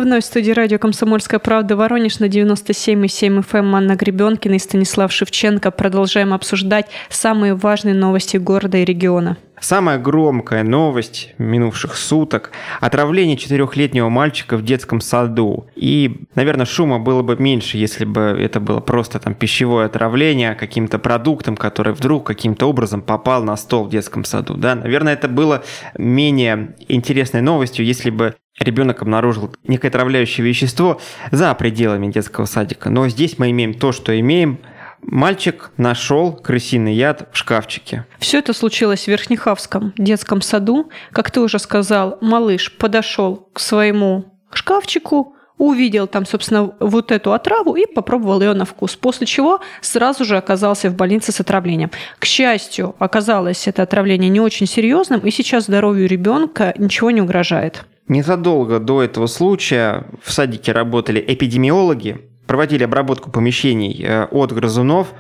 Вновь 0.07 0.23
в 0.23 0.27
студии 0.29 0.53
радио 0.53 0.79
«Комсомольская 0.79 1.41
правда» 1.41 1.75
Воронеж 1.75 2.21
на 2.21 2.27
97,7 2.27 3.41
FM. 3.41 3.59
Эм. 3.59 3.75
Анна 3.75 3.97
Гребенкина 3.97 4.55
и 4.55 4.59
Станислав 4.61 5.11
Шевченко. 5.11 5.73
Продолжаем 5.73 6.33
обсуждать 6.33 6.87
самые 7.09 7.57
важные 7.57 7.97
новости 7.97 8.37
города 8.37 8.79
и 8.79 8.85
региона. 8.85 9.37
Самая 9.59 9.99
громкая 9.99 10.63
новость 10.63 11.35
минувших 11.39 11.97
суток– 11.97 12.53
отравление 12.81 13.37
четырехлетнего 13.37 14.09
мальчика 14.09 14.57
в 14.57 14.65
детском 14.65 15.01
саду. 15.01 15.67
И, 15.75 16.21
наверное, 16.37 16.67
шума 16.67 17.01
было 17.01 17.23
бы 17.23 17.37
меньше, 17.37 17.77
если 17.77 18.05
бы 18.05 18.21
это 18.21 18.61
было 18.61 18.79
просто 18.79 19.19
там 19.19 19.35
пищевое 19.35 19.87
отравление 19.87 20.55
каким-то 20.55 21.01
продуктом, 21.01 21.57
который 21.57 21.95
вдруг 21.95 22.25
каким-то 22.25 22.67
образом 22.67 23.03
попал 23.03 23.43
на 23.43 23.57
стол 23.57 23.83
в 23.87 23.91
детском 23.91 24.23
саду. 24.23 24.55
Да? 24.55 24.77
Наверное, 24.77 25.15
это 25.15 25.27
было 25.27 25.65
менее 25.99 26.77
интересной 26.87 27.41
новостью, 27.41 27.85
если 27.85 28.11
бы 28.11 28.37
ребенок 28.59 29.03
обнаружил 29.03 29.55
некое 29.67 29.89
отравляющее 29.89 30.47
вещество 30.47 31.01
за 31.31 31.55
пределами 31.55 32.11
детского 32.11 32.47
садика. 32.47 32.91
Но 32.91 33.09
здесь 33.09 33.39
мы 33.39 33.51
имеем 33.51 33.75
то, 33.75 33.93
что 33.93 34.19
имеем. 34.19 34.59
Мальчик 35.03 35.71
нашел 35.77 36.33
крысиный 36.33 36.95
яд 36.95 37.29
в 37.33 37.37
шкафчике. 37.37 38.07
Все 38.19 38.39
это 38.39 38.53
случилось 38.53 39.05
в 39.05 39.09
Верхнехавском 39.09 39.93
детском 39.97 40.41
саду. 40.41 40.91
Как 41.13 41.31
ты 41.31 41.41
уже 41.41 41.59
сказал, 41.59 42.19
малыш 42.21 42.77
подошел 42.77 43.49
к 43.53 43.61
своему 43.61 44.33
шкафчику, 44.53 45.37
увидел 45.59 46.07
там, 46.07 46.27
собственно, 46.27 46.75
вот 46.81 47.13
эту 47.13 47.33
отраву 47.33 47.77
и 47.77 47.87
попробовал 47.87 48.41
ее 48.41 48.55
на 48.55 48.65
вкус, 48.65 48.97
после 48.97 49.27
чего 49.27 49.61
сразу 49.81 50.25
же 50.25 50.37
оказался 50.37 50.91
в 50.91 50.97
больнице 50.97 51.31
с 51.31 51.41
отравлением. 51.41 51.91
К 52.19 52.25
счастью, 52.25 52.95
оказалось 52.99 53.69
это 53.69 53.83
отравление 53.83 54.29
не 54.29 54.41
очень 54.41 54.67
серьезным, 54.67 55.21
и 55.21 55.31
сейчас 55.31 55.65
здоровью 55.65 56.09
ребенка 56.09 56.75
ничего 56.79 57.11
не 57.11 57.21
угрожает. 57.21 57.85
Незадолго 58.09 58.79
до 58.79 59.03
этого 59.03 59.27
случая 59.27 60.07
в 60.23 60.33
садике 60.33 60.73
работали 60.73 61.25
эпидемиологи, 61.27 62.21
проводили 62.47 62.85
обработку 62.85 63.31
помещений 63.31 64.03
э, 64.03 64.25
от 64.27 64.53
грызунов– 64.53 65.13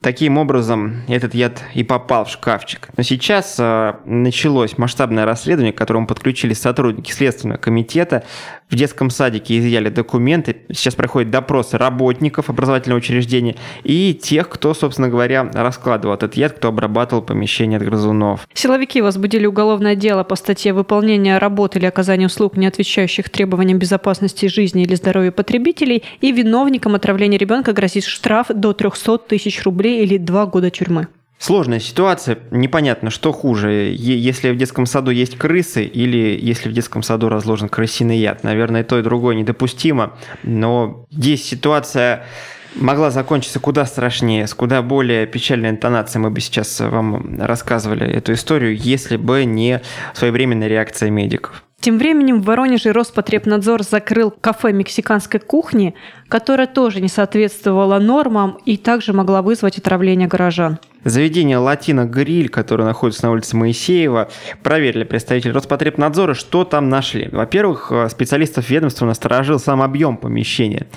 Таким 0.00 0.38
образом, 0.38 1.02
этот 1.08 1.34
яд 1.34 1.64
и 1.74 1.82
попал 1.82 2.24
в 2.24 2.30
шкафчик. 2.30 2.88
Но 2.96 3.02
сейчас 3.02 3.56
э, 3.58 3.94
началось 4.04 4.78
масштабное 4.78 5.24
расследование, 5.24 5.72
к 5.72 5.78
которому 5.78 6.06
подключили 6.06 6.52
сотрудники 6.52 7.10
Следственного 7.10 7.58
комитета. 7.58 8.22
В 8.70 8.74
детском 8.74 9.08
садике 9.08 9.58
изъяли 9.58 9.88
документы. 9.88 10.56
Сейчас 10.70 10.94
проходят 10.94 11.30
допросы 11.30 11.78
работников 11.78 12.50
образовательного 12.50 12.98
учреждения 12.98 13.56
и 13.82 14.12
тех, 14.12 14.48
кто, 14.48 14.74
собственно 14.74 15.08
говоря, 15.08 15.50
раскладывал 15.54 16.14
этот 16.14 16.34
яд, 16.34 16.52
кто 16.52 16.68
обрабатывал 16.68 17.22
помещение 17.22 17.78
от 17.78 17.84
грызунов. 17.84 18.46
Силовики 18.52 19.00
возбудили 19.00 19.46
уголовное 19.46 19.96
дело 19.96 20.22
по 20.22 20.36
статье 20.36 20.74
выполнения 20.74 21.38
работы 21.38 21.78
или 21.78 21.86
оказания 21.86 22.26
услуг, 22.26 22.58
не 22.58 22.66
отвечающих 22.66 23.30
требованиям 23.30 23.78
безопасности 23.78 24.46
жизни 24.46 24.82
или 24.82 24.94
здоровья 24.94 25.30
потребителей, 25.30 26.04
и 26.20 26.30
виновникам 26.30 26.94
отравления 26.94 27.38
ребенка 27.38 27.72
грозит 27.72 28.04
штраф 28.04 28.48
до 28.48 28.74
300 28.74 29.18
тысяч 29.18 29.64
рублей 29.64 30.02
или 30.02 30.18
два 30.18 30.44
года 30.44 30.70
тюрьмы. 30.70 31.08
Сложная 31.38 31.78
ситуация, 31.78 32.38
непонятно, 32.50 33.10
что 33.10 33.32
хуже, 33.32 33.94
если 33.96 34.50
в 34.50 34.56
детском 34.56 34.86
саду 34.86 35.12
есть 35.12 35.38
крысы 35.38 35.84
или 35.84 36.36
если 36.40 36.68
в 36.68 36.72
детском 36.72 37.04
саду 37.04 37.28
разложен 37.28 37.68
крысиный 37.68 38.18
яд. 38.18 38.42
Наверное, 38.42 38.82
то 38.82 38.98
и 38.98 39.02
другое 39.02 39.36
недопустимо, 39.36 40.16
но 40.42 41.06
здесь 41.12 41.44
ситуация 41.44 42.26
могла 42.74 43.10
закончиться 43.10 43.60
куда 43.60 43.86
страшнее, 43.86 44.48
с 44.48 44.54
куда 44.54 44.82
более 44.82 45.26
печальной 45.26 45.70
интонацией 45.70 46.22
мы 46.22 46.30
бы 46.30 46.40
сейчас 46.40 46.80
вам 46.80 47.40
рассказывали 47.40 48.06
эту 48.06 48.32
историю, 48.32 48.76
если 48.76 49.16
бы 49.16 49.44
не 49.44 49.80
своевременная 50.14 50.68
реакция 50.68 51.08
медиков. 51.08 51.62
Тем 51.80 51.96
временем 51.96 52.42
в 52.42 52.44
Воронеже 52.44 52.90
Роспотребнадзор 52.90 53.84
закрыл 53.84 54.32
кафе 54.32 54.72
мексиканской 54.72 55.38
кухни, 55.38 55.94
которое 56.28 56.66
тоже 56.66 57.00
не 57.00 57.06
соответствовало 57.06 58.00
нормам 58.00 58.58
и 58.64 58.76
также 58.76 59.12
могла 59.12 59.42
вызвать 59.42 59.78
отравление 59.78 60.26
горожан. 60.26 60.80
Заведение 61.04 61.56
«Латино 61.58 62.04
Гриль», 62.04 62.48
которое 62.48 62.82
находится 62.82 63.26
на 63.26 63.30
улице 63.30 63.56
Моисеева, 63.56 64.28
проверили 64.64 65.04
представители 65.04 65.52
Роспотребнадзора, 65.52 66.34
что 66.34 66.64
там 66.64 66.88
нашли. 66.88 67.28
Во-первых, 67.30 67.92
специалистов 68.10 68.68
ведомства 68.68 69.06
насторожил 69.06 69.60
сам 69.60 69.80
объем 69.80 70.16
помещения. 70.16 70.88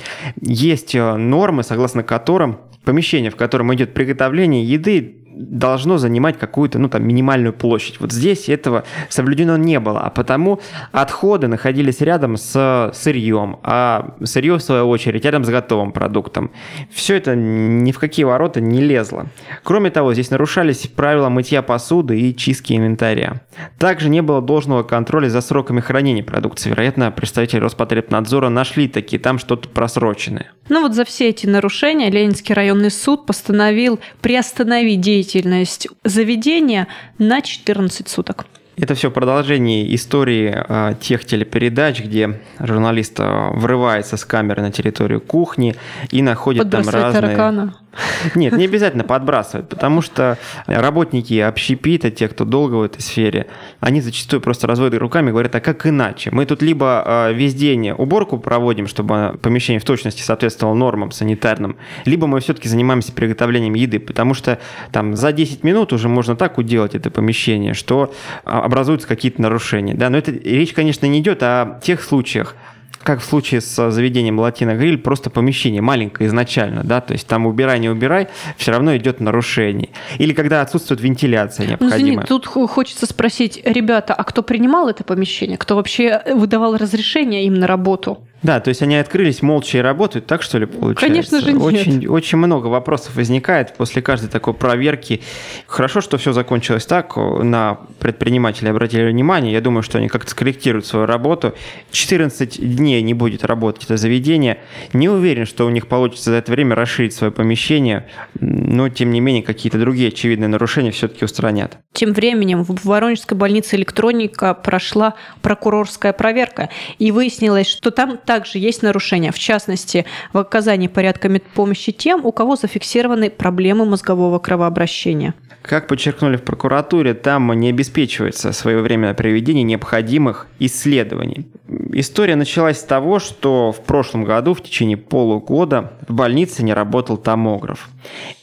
Есть 0.42 0.96
э, 0.96 1.16
нормы, 1.16 1.62
согласно 1.62 2.02
которым 2.02 2.60
помещение, 2.84 3.30
в 3.30 3.36
котором 3.36 3.72
идет 3.76 3.94
приготовление 3.94 4.66
еды, 4.66 5.21
должно 5.41 5.98
занимать 5.98 6.38
какую-то, 6.38 6.79
ну, 6.79 6.89
там, 6.89 7.05
минимальную 7.07 7.53
площадь. 7.53 8.00
Вот 8.00 8.12
здесь 8.12 8.50
этого 8.50 8.83
соблюдено 9.10 9.57
не 9.57 9.79
было, 9.79 10.01
а 10.01 10.10
потому 10.10 10.60
отходы 10.91 11.48
находились 11.48 12.01
рядом 12.01 12.38
с 12.38 12.91
сырьем, 12.93 13.60
а 13.63 14.15
сырье, 14.24 14.57
в 14.57 14.62
свою 14.62 14.88
очередь, 14.89 15.25
рядом 15.25 15.43
с 15.43 15.50
готовым 15.50 15.91
продуктом. 15.91 16.51
Все 16.91 17.15
это 17.15 17.36
ни 17.36 17.91
в 17.91 18.00
какие 18.00 18.24
ворота 18.24 18.62
не 18.62 18.81
лезло. 18.81 19.27
Кроме 19.63 19.89
того, 19.89 20.13
здесь 20.13 20.29
нарушались 20.29 20.88
правила 20.88 21.29
мытья 21.29 21.62
посуды 21.62 22.19
и 22.19 22.36
чистки 22.36 22.74
инвентаря. 22.74 23.41
Также 23.79 24.10
не 24.10 24.21
было 24.21 24.41
должного 24.41 24.83
контроля 24.83 25.29
за 25.29 25.41
сроками 25.41 25.79
хранения 25.79 26.24
продукции. 26.24 26.69
Вероятно, 26.69 27.12
представители 27.12 27.60
Роспотребнадзора 27.60 28.50
нашли 28.50 28.88
такие 28.88 29.19
там 29.19 29.39
что-то 29.39 29.69
просроченное. 29.69 30.51
Ну 30.69 30.81
вот 30.81 30.93
за 30.93 31.03
все 31.03 31.29
эти 31.29 31.48
нарушения 31.48 32.10
Ленинский 32.10 32.53
районный 32.53 32.91
суд 32.91 33.25
постановил 33.25 34.00
приостановить 34.21 35.01
деятельность 35.01 35.31
деятельность 35.34 35.88
заведения 36.04 36.88
на 37.18 37.42
14 37.42 38.08
суток. 38.08 38.46
Это 38.78 38.96
все 38.96 39.12
продолжение 39.12 39.94
истории 39.94 40.56
э, 40.56 40.96
тех 41.00 41.26
телепередач, 41.26 42.02
где 42.02 42.40
журналист 42.60 43.20
э, 43.20 43.50
врывается 43.54 44.18
с 44.18 44.26
камеры 44.26 44.62
на 44.62 44.72
территорию 44.72 45.22
кухни 45.22 45.76
и 46.10 46.22
находит 46.22 46.70
там 46.70 46.88
разные... 46.88 47.22
Таракана. 47.22 47.76
Нет, 48.36 48.53
не 48.53 48.65
обязательно 48.65 49.03
подбрасывать, 49.03 49.67
потому 49.67 50.01
что 50.01 50.38
работники 50.65 51.39
общепита, 51.39 52.10
те, 52.10 52.27
кто 52.27 52.45
долго 52.45 52.75
в 52.75 52.83
этой 52.83 53.01
сфере, 53.01 53.48
они 53.79 54.01
зачастую 54.01 54.41
просто 54.41 54.67
разводят 54.67 55.00
руками 55.00 55.29
и 55.29 55.31
говорят, 55.31 55.55
а 55.55 55.60
как 55.60 55.86
иначе? 55.86 56.29
Мы 56.31 56.45
тут 56.45 56.62
либо 56.62 57.03
э, 57.05 57.33
весь 57.33 57.53
день 57.53 57.91
уборку 57.91 58.38
проводим, 58.38 58.88
чтобы 58.88 59.38
помещение 59.41 59.79
в 59.79 59.86
точности 59.86 60.21
соответствовало 60.21 60.75
нормам 60.75 61.12
санитарным, 61.12 61.77
либо 62.05 62.27
мы 62.27 62.39
все-таки 62.39 62.69
занимаемся 62.69 63.12
приготовлением 63.12 63.74
еды, 63.74 64.00
потому 64.00 64.33
что 64.33 64.60
там 64.91 65.15
за 65.15 65.31
10 65.33 65.63
минут 65.63 65.93
уже 65.93 66.07
можно 66.07 66.36
так 66.36 66.57
уделать 66.57 66.95
это 66.95 67.12
помещение, 67.12 67.74
что 67.74 68.13
образуются 68.43 69.07
какие-то 69.07 69.41
нарушения. 69.41 69.93
Да? 69.93 70.10
Но 70.10 70.17
это 70.17 70.31
речь, 70.31 70.74
конечно, 70.74 71.05
не 71.05 71.19
идет 71.19 71.43
о 71.43 71.79
тех 71.83 72.01
случаях, 72.01 72.55
как 73.03 73.20
в 73.20 73.24
случае 73.24 73.62
с 73.62 73.91
заведением 73.91 74.39
Латина 74.39 74.75
Гриль, 74.75 74.98
просто 74.98 75.29
помещение 75.29 75.81
маленькое 75.81 76.27
изначально, 76.27 76.84
да, 76.84 77.01
то 77.01 77.13
есть 77.13 77.27
там 77.27 77.46
убирай, 77.46 77.79
не 77.79 77.89
убирай, 77.89 78.27
все 78.58 78.72
равно 78.72 78.96
идет 78.98 79.20
нарушение. 79.20 79.89
Или 80.17 80.34
когда 80.34 80.62
отсутствует 80.62 81.01
вентиляция 81.01 81.67
необходимая. 81.67 82.00
Ну, 82.00 82.08
извини, 82.08 82.25
тут 82.27 82.46
хочется 82.46 83.05
спросить, 83.05 83.62
ребята, 83.65 84.13
а 84.13 84.24
кто 84.24 84.43
принимал 84.43 84.89
это 84.89 85.03
помещение? 85.03 85.58
Кто 85.58 85.75
вообще 85.75 86.22
выдавал 86.34 86.77
разрешение 86.77 87.46
им 87.46 87.55
на 87.55 87.67
работу? 87.67 88.20
Да, 88.43 88.60
то 88.60 88.69
есть 88.69 88.81
они 88.81 88.95
открылись 88.95 89.41
молча 89.41 89.77
и 89.77 89.81
работают, 89.81 90.25
так 90.25 90.41
что 90.41 90.57
ли 90.57 90.65
получается? 90.65 91.05
Конечно 91.05 91.41
же 91.41 91.53
нет. 91.53 91.62
Очень, 91.62 92.07
очень 92.07 92.38
много 92.38 92.67
вопросов 92.67 93.15
возникает 93.15 93.75
после 93.75 94.01
каждой 94.01 94.29
такой 94.29 94.53
проверки. 94.53 95.21
Хорошо, 95.67 96.01
что 96.01 96.17
все 96.17 96.33
закончилось 96.33 96.86
так, 96.86 97.15
на 97.15 97.79
предпринимателей 98.00 98.69
обратили 98.71 99.10
внимание, 99.10 99.53
я 99.53 99.62
думаю, 99.62 99.83
что 99.83 100.00
они 100.00 100.07
как-то 100.07 100.31
скорректируют 100.31 100.86
свою 100.86 101.05
работу. 101.05 101.53
14 101.91 102.75
дней 102.75 103.01
не 103.01 103.13
будет 103.13 103.45
работать 103.45 103.86
это 103.86 103.98
заведение. 103.98 104.60
Не 104.93 105.10
уверен, 105.10 105.45
что 105.45 105.65
у 105.65 105.69
них 105.69 105.88
получится 105.88 106.31
за 106.31 106.38
это 106.38 106.51
время 106.51 106.75
расширить 106.75 107.13
свое 107.13 107.31
помещение, 107.31 108.07
но 108.39 108.89
тем 108.89 109.12
не 109.12 109.19
менее 109.19 109.43
какие-то 109.43 109.77
другие 109.77 110.07
очевидные 110.07 110.48
нарушения 110.48 110.91
все-таки 110.91 111.25
устранят. 111.25 111.77
Тем 111.93 112.13
временем 112.13 112.63
в 112.63 112.86
Воронежской 112.86 113.38
больнице 113.38 113.75
электроника 113.75 114.53
прошла 114.53 115.15
прокурорская 115.41 116.13
проверка, 116.13 116.69
и 116.98 117.12
выяснилось, 117.12 117.67
что 117.67 117.91
там 117.91 118.17
также 118.32 118.60
есть 118.60 118.82
нарушения, 118.82 119.34
в 119.34 119.40
частности, 119.40 120.06
в 120.32 120.38
оказании 120.38 120.88
порядка 120.88 121.28
медпомощи 121.28 121.92
тем, 121.92 122.26
у 122.26 122.32
кого 122.32 122.56
зафиксированы 122.56 123.30
проблемы 123.30 123.84
мозгового 123.84 124.40
кровообращения. 124.40 125.34
Как 125.62 125.88
подчеркнули 125.88 126.38
в 126.38 126.44
прокуратуре, 126.44 127.14
там 127.14 127.52
не 127.52 127.70
обеспечивается 127.70 128.54
своевременное 128.54 129.14
проведение 129.14 129.64
необходимых 129.64 130.48
исследований. 130.60 131.52
История 131.92 132.38
началась 132.38 132.80
с 132.80 132.84
того, 132.84 133.20
что 133.20 133.74
в 133.74 133.84
прошлом 133.84 134.24
году 134.24 134.54
в 134.54 134.64
течение 134.64 134.96
полугода 134.96 135.92
в 136.08 136.14
больнице 136.14 136.64
не 136.64 136.74
работал 136.74 137.18
томограф. 137.18 137.90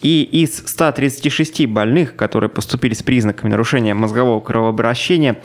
И 0.03 0.23
из 0.23 0.59
136 0.67 1.67
больных, 1.67 2.15
которые 2.15 2.51
поступили 2.51 2.93
с 2.93 3.03
признаками 3.03 3.51
нарушения 3.51 3.95
мозгового 3.95 4.41
кровообращения, 4.41 5.39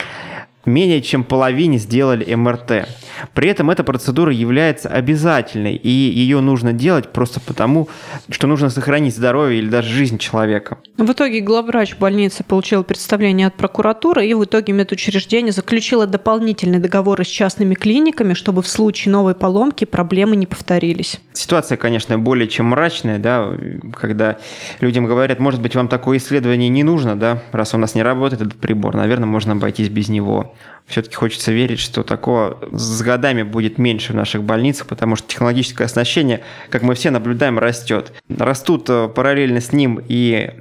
менее 0.66 1.02
чем 1.02 1.24
половине 1.24 1.78
сделали 1.78 2.34
МРТ. 2.34 2.88
При 3.34 3.50
этом 3.50 3.70
эта 3.70 3.84
процедура 3.84 4.32
является 4.32 4.90
обязательной, 4.90 5.76
и 5.76 5.90
ее 5.90 6.40
нужно 6.40 6.74
делать 6.74 7.12
просто 7.12 7.40
потому, 7.40 7.90
что 8.30 8.48
нужно 8.48 8.70
сохранить 8.70 9.16
здоровье 9.16 9.60
или 9.60 9.70
даже 9.70 9.90
жизнь 9.90 10.18
человека. 10.18 10.78
В 10.98 11.12
итоге 11.12 11.42
главврач 11.42 11.96
больницы 11.98 12.44
получил 12.44 12.84
представление 12.84 13.48
от 13.48 13.56
прокуратуры, 13.56 14.26
и 14.26 14.34
в 14.34 14.44
итоге 14.44 14.74
медучреждение 14.74 15.52
заключило 15.52 16.08
дополнительные 16.08 16.80
договоры 16.80 17.24
с 17.24 17.28
частными 17.28 17.76
клиниками, 17.76 18.34
чтобы 18.34 18.62
в 18.62 18.68
случае 18.68 19.12
новой 19.12 19.36
поломки 19.36 19.86
проблемы 19.86 20.36
не 20.36 20.46
повторились. 20.46 21.20
Ситуация, 21.34 21.78
конечно, 21.78 22.18
более 22.18 22.48
чем 22.48 22.68
мрачная, 22.68 23.20
да, 23.20 23.52
когда 24.00 24.38
людям 24.80 25.06
говорят, 25.06 25.40
может 25.40 25.62
быть, 25.62 25.76
вам 25.76 25.88
такое 25.88 26.18
исследование 26.18 26.70
не 26.70 26.84
нужно, 26.84 27.18
да, 27.18 27.42
раз 27.52 27.74
у 27.74 27.78
нас 27.78 27.96
не 27.96 28.04
работает 28.04 28.42
этот 28.42 28.56
прибор, 28.56 28.96
наверное, 28.96 29.28
можно 29.28 29.54
обойтись 29.54 29.90
без 29.90 30.10
него 30.10 30.53
все-таки 30.86 31.16
хочется 31.16 31.52
верить, 31.52 31.80
что 31.80 32.04
такого 32.04 32.60
с 32.72 33.02
годами 33.02 33.44
будет 33.44 33.78
меньше 33.78 34.14
в 34.14 34.16
наших 34.16 34.44
больницах, 34.44 34.88
потому 34.88 35.16
что 35.16 35.28
технологическое 35.28 35.86
оснащение, 35.86 36.42
как 36.70 36.84
мы 36.84 36.94
все 36.96 37.10
наблюдаем, 37.10 37.58
растет. 37.58 38.12
Растут 38.30 38.90
э, 38.90 39.08
параллельно 39.08 39.62
с 39.62 39.72
ним 39.72 40.02
и 40.08 40.52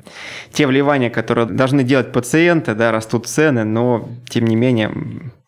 те 0.53 0.67
вливания, 0.67 1.11
которые 1.11 1.47
должны 1.47 1.83
делать 1.83 2.13
пациенты, 2.13 2.75
да, 2.75 2.93
растут 2.93 3.27
цены, 3.27 3.65
но 3.65 4.09
тем 4.29 4.47
не 4.47 4.57
менее 4.57 4.93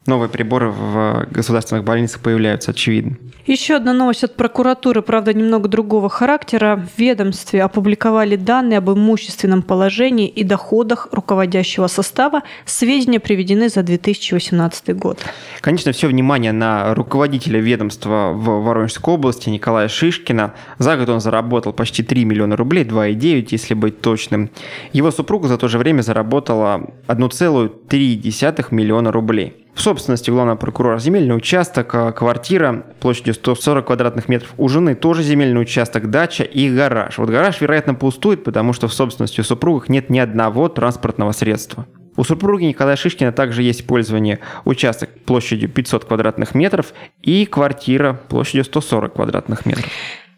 новые 0.06 0.28
приборы 0.28 0.70
в 0.70 1.26
государственных 1.30 1.84
больницах 1.84 2.20
появляются, 2.20 2.72
очевидно. 2.72 3.16
Еще 3.46 3.74
одна 3.74 3.92
новость 3.92 4.24
от 4.24 4.36
прокуратуры, 4.36 5.02
правда, 5.02 5.34
немного 5.34 5.68
другого 5.68 6.08
характера. 6.08 6.86
В 6.96 6.98
ведомстве 6.98 7.62
опубликовали 7.62 8.36
данные 8.36 8.78
об 8.78 8.90
имущественном 8.90 9.62
положении 9.62 10.28
и 10.28 10.44
доходах 10.44 11.08
руководящего 11.12 11.86
состава. 11.86 12.42
Сведения 12.64 13.20
приведены 13.20 13.68
за 13.68 13.82
2018 13.82 14.96
год. 14.96 15.18
Конечно, 15.60 15.92
все 15.92 16.08
внимание 16.08 16.52
на 16.52 16.94
руководителя 16.94 17.60
ведомства 17.60 18.32
в 18.34 18.64
Воронежской 18.64 19.12
области 19.12 19.50
Николая 19.50 19.88
Шишкина. 19.88 20.54
За 20.78 20.96
год 20.96 21.10
он 21.10 21.20
заработал 21.20 21.74
почти 21.74 22.02
3 22.02 22.24
миллиона 22.24 22.56
рублей, 22.56 22.84
2,9, 22.84 23.48
если 23.50 23.74
быть 23.74 24.00
точным. 24.00 24.50
Его 24.92 25.10
супруга 25.10 25.48
за 25.48 25.58
то 25.58 25.68
же 25.68 25.78
время 25.78 26.00
заработала 26.00 26.90
1,3 27.08 28.66
миллиона 28.70 29.12
рублей. 29.12 29.63
В 29.74 29.80
собственности 29.80 30.30
главного 30.30 30.56
прокурора 30.56 30.98
земельный 30.98 31.36
участок, 31.36 31.94
а, 31.94 32.12
квартира 32.12 32.84
площадью 33.00 33.34
140 33.34 33.86
квадратных 33.86 34.28
метров. 34.28 34.54
У 34.56 34.68
жены 34.68 34.94
тоже 34.94 35.22
земельный 35.22 35.60
участок, 35.60 36.10
дача 36.10 36.44
и 36.44 36.70
гараж. 36.70 37.18
Вот 37.18 37.28
гараж, 37.28 37.60
вероятно, 37.60 37.94
пустует, 37.94 38.44
потому 38.44 38.72
что 38.72 38.86
в 38.86 38.94
собственности 38.94 39.40
у 39.40 39.44
супругов 39.44 39.88
нет 39.88 40.10
ни 40.10 40.18
одного 40.20 40.68
транспортного 40.68 41.32
средства. 41.32 41.86
У 42.16 42.22
супруги 42.22 42.64
Николая 42.64 42.94
Шишкина 42.94 43.32
также 43.32 43.64
есть 43.64 43.86
пользование 43.86 44.38
участок 44.64 45.10
площадью 45.26 45.68
500 45.68 46.04
квадратных 46.04 46.54
метров 46.54 46.94
и 47.22 47.44
квартира 47.44 48.20
площадью 48.28 48.64
140 48.64 49.14
квадратных 49.14 49.66
метров. 49.66 49.86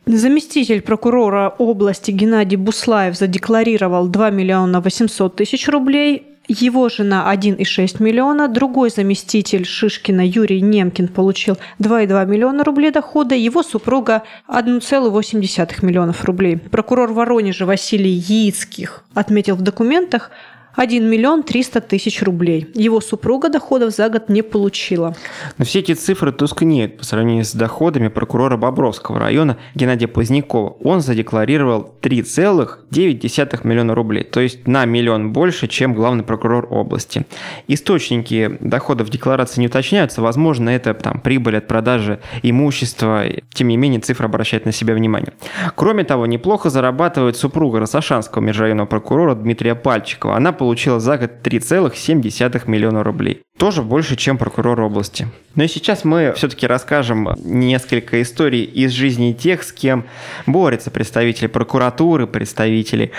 Заместитель 0.07 0.83
прокурора 0.83 1.53
области 1.59 2.13
Геннадий 2.13 2.57
Буслаев 2.57 3.17
задекларировал 3.17 4.07
2 4.07 4.31
миллиона 4.31 4.81
800 4.81 5.35
тысяч 5.35 5.69
рублей, 5.69 6.36
его 6.49 6.89
жена 6.89 7.33
1,6 7.33 8.03
миллиона, 8.03 8.49
другой 8.49 8.91
заместитель 8.91 9.65
Шишкина 9.65 10.27
Юрий 10.27 10.61
Немкин 10.61 11.09
получил 11.09 11.59
2,2 11.79 12.27
миллиона 12.27 12.65
рублей 12.65 12.91
дохода, 12.91 13.35
его 13.35 13.63
супруга 13.63 14.23
1,8 14.49 15.85
миллионов 15.85 16.25
рублей. 16.25 16.57
Прокурор 16.57 17.13
Воронежа 17.13 17.67
Василий 17.67 18.13
Яицких 18.13 19.05
отметил 19.15 19.57
в 19.57 19.63
документах, 19.63 20.31
1 20.77 21.09
миллион 21.09 21.43
300 21.43 21.81
тысяч 21.81 22.23
рублей. 22.23 22.69
Его 22.75 23.01
супруга 23.01 23.49
доходов 23.49 23.95
за 23.95 24.11
год 24.11 24.29
не 24.29 24.43
получила. 24.43 25.17
Но 25.57 25.65
все 25.65 25.79
эти 25.79 25.95
цифры 25.95 26.33
тускнеют 26.33 26.99
по 26.99 27.05
сравнению 27.05 27.45
с 27.45 27.53
доходами 27.53 28.09
прокурора 28.09 28.59
Бобровского 28.59 29.19
района 29.19 29.57
Геннадия 29.75 30.07
Позднякова. 30.07 30.77
Он 30.83 31.01
задекларировал 31.01 31.95
3,9 32.03 33.67
миллиона 33.67 33.95
рублей, 33.95 34.23
то 34.25 34.41
есть 34.41 34.67
на 34.69 34.85
миллион 34.85 35.33
больше, 35.33 35.67
чем 35.67 35.95
главный 35.95 36.25
прокурор 36.25 36.69
области. 36.71 37.25
Источники 37.69 38.59
доходов 38.61 39.09
декларации 39.09 39.61
не 39.63 39.69
уточняются, 39.69 40.21
возможно, 40.21 40.69
это 40.69 40.93
там, 40.93 41.21
прибыль 41.21 41.57
от 41.57 41.67
продажи 41.69 42.21
имущества, 42.43 43.25
тем 43.55 43.69
не 43.69 43.79
менее 43.79 44.01
цифра 44.01 44.27
обращает 44.27 44.67
на 44.67 44.73
себя 44.73 44.95
внимание. 44.95 45.33
Кроме 45.75 46.05
того, 46.05 46.27
неплохо 46.27 46.69
зарабатывает 46.69 47.37
супруга 47.37 47.81
Росошанского 47.81 48.43
межрайонного 48.43 48.87
прокурора 48.87 49.35
Дмитрия 49.35 49.75
Пальчикова. 49.75 50.37
Она 50.37 50.53
получила 50.67 50.99
за 50.99 51.17
год 51.17 51.31
3,7 51.45 52.69
миллиона 52.69 53.05
рублей. 53.05 53.43
Тоже 53.57 53.83
больше, 53.83 54.17
чем 54.17 54.37
прокурор 54.37 54.81
области. 54.81 55.29
Но 55.55 55.63
и 55.63 55.69
сейчас 55.69 56.05
мы 56.05 56.33
все-таки 56.35 56.67
расскажем 56.67 57.29
несколько 57.45 58.21
историй 58.21 58.65
из 58.65 58.91
жизни 58.91 59.33
тех, 59.33 59.63
с 59.63 59.71
кем 59.71 60.07
борются 60.45 60.91
представители 60.91 61.47
прокуратуры, 61.47 62.27
представители 62.27 63.13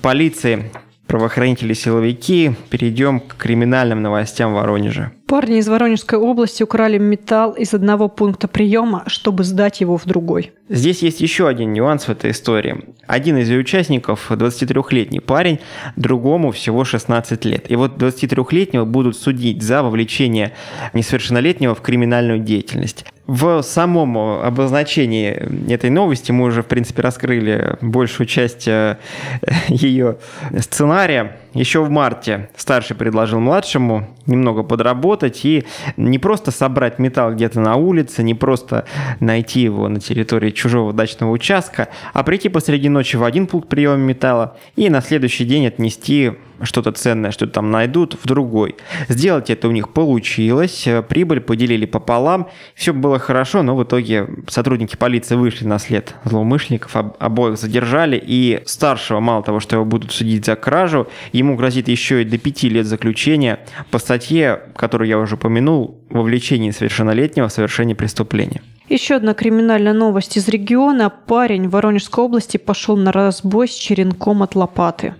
полиции, 0.00 0.72
правоохранители, 1.06 1.74
силовики. 1.74 2.52
Перейдем 2.70 3.20
к 3.20 3.36
криминальным 3.36 4.00
новостям 4.00 4.52
в 4.52 4.54
Воронеже. 4.54 5.12
Парни 5.26 5.56
из 5.56 5.68
Воронежской 5.68 6.18
области 6.18 6.62
украли 6.62 6.98
металл 6.98 7.52
из 7.52 7.72
одного 7.72 8.08
пункта 8.08 8.46
приема, 8.46 9.04
чтобы 9.06 9.42
сдать 9.44 9.80
его 9.80 9.96
в 9.96 10.04
другой. 10.04 10.52
Здесь 10.68 11.02
есть 11.02 11.20
еще 11.20 11.48
один 11.48 11.72
нюанс 11.72 12.04
в 12.04 12.08
этой 12.10 12.30
истории. 12.30 12.84
Один 13.06 13.38
из 13.38 13.48
ее 13.48 13.60
участников 13.60 14.30
23-летний 14.30 15.20
парень, 15.20 15.60
другому 15.96 16.52
всего 16.52 16.84
16 16.84 17.44
лет. 17.46 17.70
И 17.70 17.76
вот 17.76 17.96
23-летнего 17.96 18.84
будут 18.84 19.16
судить 19.16 19.62
за 19.62 19.82
вовлечение 19.82 20.52
несовершеннолетнего 20.92 21.74
в 21.74 21.80
криминальную 21.80 22.40
деятельность. 22.40 23.06
В 23.26 23.62
самом 23.62 24.18
обозначении 24.18 25.30
этой 25.72 25.88
новости 25.88 26.30
мы 26.30 26.44
уже, 26.44 26.62
в 26.62 26.66
принципе, 26.66 27.00
раскрыли 27.00 27.78
большую 27.80 28.26
часть 28.26 28.68
э, 28.68 28.98
ее 29.68 30.18
сценария. 30.58 31.38
Еще 31.54 31.82
в 31.82 31.88
марте 31.88 32.50
старший 32.56 32.96
предложил 32.96 33.40
младшему 33.40 34.08
немного 34.26 34.62
подработать 34.62 35.13
и 35.22 35.64
не 35.96 36.18
просто 36.18 36.50
собрать 36.50 36.98
металл 36.98 37.32
где-то 37.32 37.60
на 37.60 37.76
улице, 37.76 38.22
не 38.22 38.34
просто 38.34 38.84
найти 39.20 39.60
его 39.60 39.88
на 39.88 40.00
территории 40.00 40.50
чужого 40.50 40.92
дачного 40.92 41.30
участка, 41.30 41.88
а 42.12 42.22
прийти 42.22 42.48
посреди 42.48 42.88
ночи 42.88 43.16
в 43.16 43.24
один 43.24 43.46
пункт 43.46 43.68
приема 43.68 43.96
металла 43.96 44.56
и 44.76 44.90
на 44.90 45.00
следующий 45.00 45.44
день 45.44 45.66
отнести 45.66 46.32
что-то 46.62 46.92
ценное, 46.92 47.30
что 47.30 47.46
там 47.46 47.70
найдут, 47.70 48.16
в 48.22 48.26
другой. 48.26 48.76
Сделать 49.08 49.50
это 49.50 49.68
у 49.68 49.70
них 49.70 49.92
получилось, 49.92 50.86
прибыль 51.08 51.40
поделили 51.40 51.86
пополам, 51.86 52.48
все 52.74 52.92
было 52.92 53.18
хорошо, 53.18 53.62
но 53.62 53.76
в 53.76 53.82
итоге 53.84 54.28
сотрудники 54.48 54.96
полиции 54.96 55.34
вышли 55.34 55.66
на 55.66 55.78
след 55.78 56.14
злоумышленников, 56.24 56.96
обоих 57.18 57.58
задержали, 57.58 58.22
и 58.24 58.62
старшего, 58.66 59.20
мало 59.20 59.42
того, 59.42 59.60
что 59.60 59.76
его 59.76 59.84
будут 59.84 60.12
судить 60.12 60.44
за 60.44 60.56
кражу, 60.56 61.08
ему 61.32 61.56
грозит 61.56 61.88
еще 61.88 62.22
и 62.22 62.24
до 62.24 62.38
пяти 62.38 62.68
лет 62.68 62.86
заключения 62.86 63.60
по 63.90 63.98
статье, 63.98 64.62
которую 64.76 65.08
я 65.08 65.18
уже 65.18 65.34
упомянул, 65.34 66.00
вовлечение 66.10 66.72
совершеннолетнего 66.72 67.48
в 67.48 67.52
совершение 67.52 67.96
преступления. 67.96 68.62
Еще 68.88 69.14
одна 69.14 69.32
криминальная 69.32 69.94
новость 69.94 70.36
из 70.36 70.46
региона. 70.46 71.10
Парень 71.10 71.68
в 71.68 71.70
Воронежской 71.70 72.22
области 72.22 72.58
пошел 72.58 72.98
на 72.98 73.12
разбой 73.12 73.66
с 73.66 73.74
черенком 73.74 74.42
от 74.42 74.54
лопаты. 74.54 75.14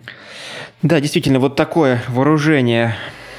Да, 0.85 1.01
действительно, 1.01 1.41
вот 1.41 1.57
такое 1.57 2.03
вооружение 2.09 2.95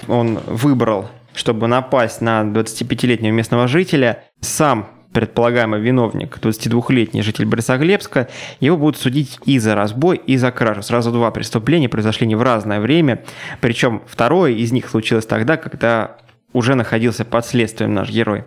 он 0.07 0.39
выбрал, 0.47 1.07
чтобы 1.35 1.67
напасть 1.67 2.19
на 2.19 2.41
25-летнего 2.41 3.31
местного 3.31 3.67
жителя. 3.67 4.23
Сам 4.41 4.87
предполагаемый 5.13 5.79
виновник, 5.79 6.39
22-летний 6.39 7.21
житель 7.21 7.45
Борисоглебска, 7.45 8.29
его 8.59 8.77
будут 8.77 8.99
судить 8.99 9.37
и 9.45 9.59
за 9.59 9.75
разбой, 9.75 10.17
и 10.17 10.37
за 10.37 10.51
кражу. 10.51 10.81
Сразу 10.81 11.11
два 11.11 11.29
преступления 11.29 11.87
произошли 11.87 12.25
не 12.25 12.35
в 12.35 12.41
разное 12.41 12.79
время. 12.79 13.23
Причем 13.61 14.01
второе 14.07 14.53
из 14.53 14.71
них 14.71 14.89
случилось 14.89 15.27
тогда, 15.27 15.55
когда 15.55 16.17
уже 16.51 16.73
находился 16.73 17.25
под 17.25 17.45
следствием 17.45 17.93
наш 17.93 18.09
герой. 18.09 18.45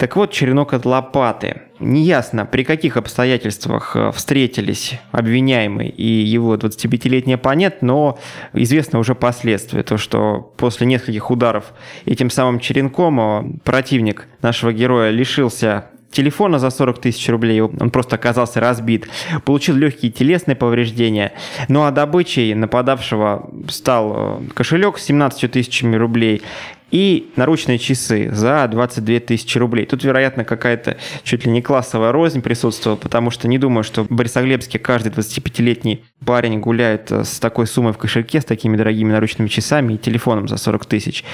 Так 0.00 0.16
вот, 0.16 0.32
черенок 0.32 0.72
от 0.72 0.86
лопаты. 0.86 1.60
Неясно, 1.78 2.46
при 2.46 2.64
каких 2.64 2.96
обстоятельствах 2.96 3.94
э, 3.94 4.12
встретились 4.12 4.98
обвиняемый 5.12 5.88
и 5.88 6.06
его 6.06 6.56
25-летний 6.56 7.34
оппонент, 7.34 7.82
но 7.82 8.18
известно 8.54 8.98
уже 8.98 9.14
последствия. 9.14 9.82
То, 9.82 9.98
что 9.98 10.54
после 10.56 10.86
нескольких 10.86 11.30
ударов 11.30 11.74
этим 12.06 12.30
самым 12.30 12.60
черенком 12.60 13.20
э, 13.20 13.58
противник 13.62 14.26
нашего 14.40 14.72
героя 14.72 15.10
лишился 15.10 15.90
телефона 16.10 16.58
за 16.58 16.70
40 16.70 16.98
тысяч 16.98 17.28
рублей, 17.28 17.60
он 17.60 17.90
просто 17.90 18.16
оказался 18.16 18.58
разбит, 18.60 19.08
получил 19.44 19.76
легкие 19.76 20.10
телесные 20.10 20.56
повреждения. 20.56 21.32
Ну 21.68 21.84
а 21.84 21.90
добычей 21.90 22.54
нападавшего 22.54 23.50
стал 23.68 24.12
э, 24.16 24.40
кошелек 24.54 24.98
с 24.98 25.04
17 25.04 25.52
тысячами 25.52 25.96
рублей 25.96 26.42
и 26.90 27.30
наручные 27.36 27.78
часы 27.78 28.30
за 28.32 28.66
22 28.68 29.20
тысячи 29.20 29.58
рублей. 29.58 29.86
Тут, 29.86 30.04
вероятно, 30.04 30.44
какая-то 30.44 30.96
чуть 31.22 31.44
ли 31.44 31.52
не 31.52 31.62
классовая 31.62 32.12
рознь 32.12 32.42
присутствовала, 32.42 32.98
потому 32.98 33.30
что 33.30 33.48
не 33.48 33.58
думаю, 33.58 33.84
что 33.84 34.04
в 34.04 34.08
Борисоглебске 34.08 34.78
каждый 34.78 35.12
25-летний 35.12 36.04
парень 36.24 36.60
гуляет 36.60 37.10
э, 37.10 37.24
с 37.24 37.38
такой 37.38 37.66
суммой 37.66 37.92
в 37.92 37.98
кошельке, 37.98 38.40
с 38.40 38.44
такими 38.44 38.76
дорогими 38.76 39.12
наручными 39.12 39.48
часами 39.48 39.94
и 39.94 39.98
телефоном 39.98 40.48
за 40.48 40.56
40 40.56 40.86
тысяч. 40.86 41.24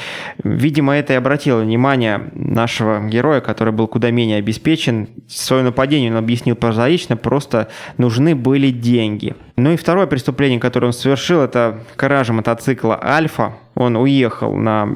Видимо, 0.43 0.95
это 0.95 1.15
и 1.15 1.17
обратило 1.17 1.61
внимание 1.61 2.31
нашего 2.35 3.07
героя, 3.07 3.41
который 3.41 3.73
был 3.73 3.89
куда 3.89 4.11
менее 4.11 4.39
обеспечен. 4.39 5.09
Свое 5.29 5.63
нападение 5.63 6.11
он 6.11 6.17
объяснил 6.17 6.57
прозаично, 6.57 7.17
просто 7.17 7.69
нужны 7.99 8.35
были 8.35 8.71
деньги. 8.71 9.35
Ну 9.57 9.73
и 9.73 9.77
второе 9.77 10.07
преступление, 10.07 10.61
которое 10.61 10.89
он 10.89 10.93
совершил, 10.93 11.41
это 11.41 11.81
кража 11.97 12.33
мотоцикла 12.33 13.01
«Альфа». 13.03 13.55
Он 13.77 13.97
уехал 13.97 14.55
на 14.57 14.89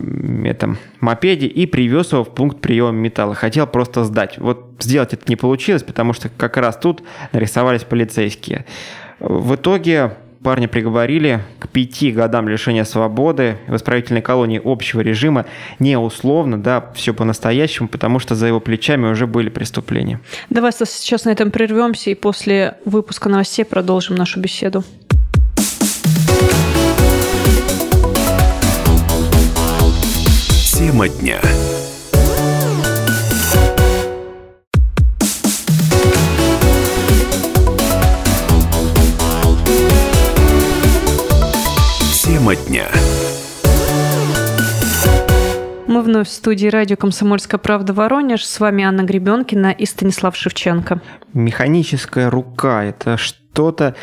этом 0.42 0.78
мопеде 1.00 1.46
и 1.46 1.66
привез 1.66 2.12
его 2.12 2.24
в 2.24 2.34
пункт 2.34 2.60
приема 2.60 2.92
металла. 2.92 3.34
Хотел 3.34 3.66
просто 3.66 4.04
сдать. 4.04 4.38
Вот 4.38 4.70
сделать 4.80 5.12
это 5.12 5.24
не 5.28 5.36
получилось, 5.36 5.82
потому 5.82 6.14
что 6.14 6.30
как 6.30 6.56
раз 6.56 6.78
тут 6.78 7.02
нарисовались 7.32 7.84
полицейские. 7.84 8.64
В 9.18 9.54
итоге 9.56 10.12
парня 10.42 10.66
приговорили 10.66 11.40
к 11.58 11.68
пяти 11.68 12.10
годам 12.10 12.48
лишения 12.48 12.84
свободы 12.84 13.58
в 13.68 13.76
исправительной 13.76 14.22
колонии 14.22 14.60
общего 14.64 15.02
режима, 15.02 15.44
не 15.78 15.98
условно, 15.98 16.58
да, 16.58 16.90
все 16.94 17.12
по-настоящему, 17.12 17.86
потому 17.86 18.18
что 18.18 18.34
за 18.34 18.46
его 18.46 18.60
плечами 18.60 19.06
уже 19.08 19.26
были 19.26 19.50
преступления. 19.50 20.20
Давай 20.48 20.72
сейчас 20.72 21.26
на 21.26 21.30
этом 21.30 21.50
прервемся 21.50 22.08
и 22.08 22.14
после 22.14 22.78
выпуска 22.86 23.28
новостей 23.28 23.66
продолжим 23.66 24.16
нашу 24.16 24.40
беседу. 24.40 24.84
Тема 30.90 31.08
дня. 31.08 31.40
Тема 42.12 42.56
дня. 42.56 42.88
Мы 45.86 46.02
вновь 46.02 46.26
в 46.26 46.32
студии 46.32 46.66
радио 46.66 46.96
«Комсомольская 46.96 47.58
правда» 47.58 47.92
Воронеж. 47.92 48.44
С 48.44 48.58
вами 48.58 48.82
Анна 48.82 49.02
Гребенкина 49.02 49.70
и 49.70 49.86
Станислав 49.86 50.34
Шевченко. 50.34 51.00
Механическая 51.34 52.28
рука– 52.30 52.82
это 52.86 53.16
что-то, 53.52 53.94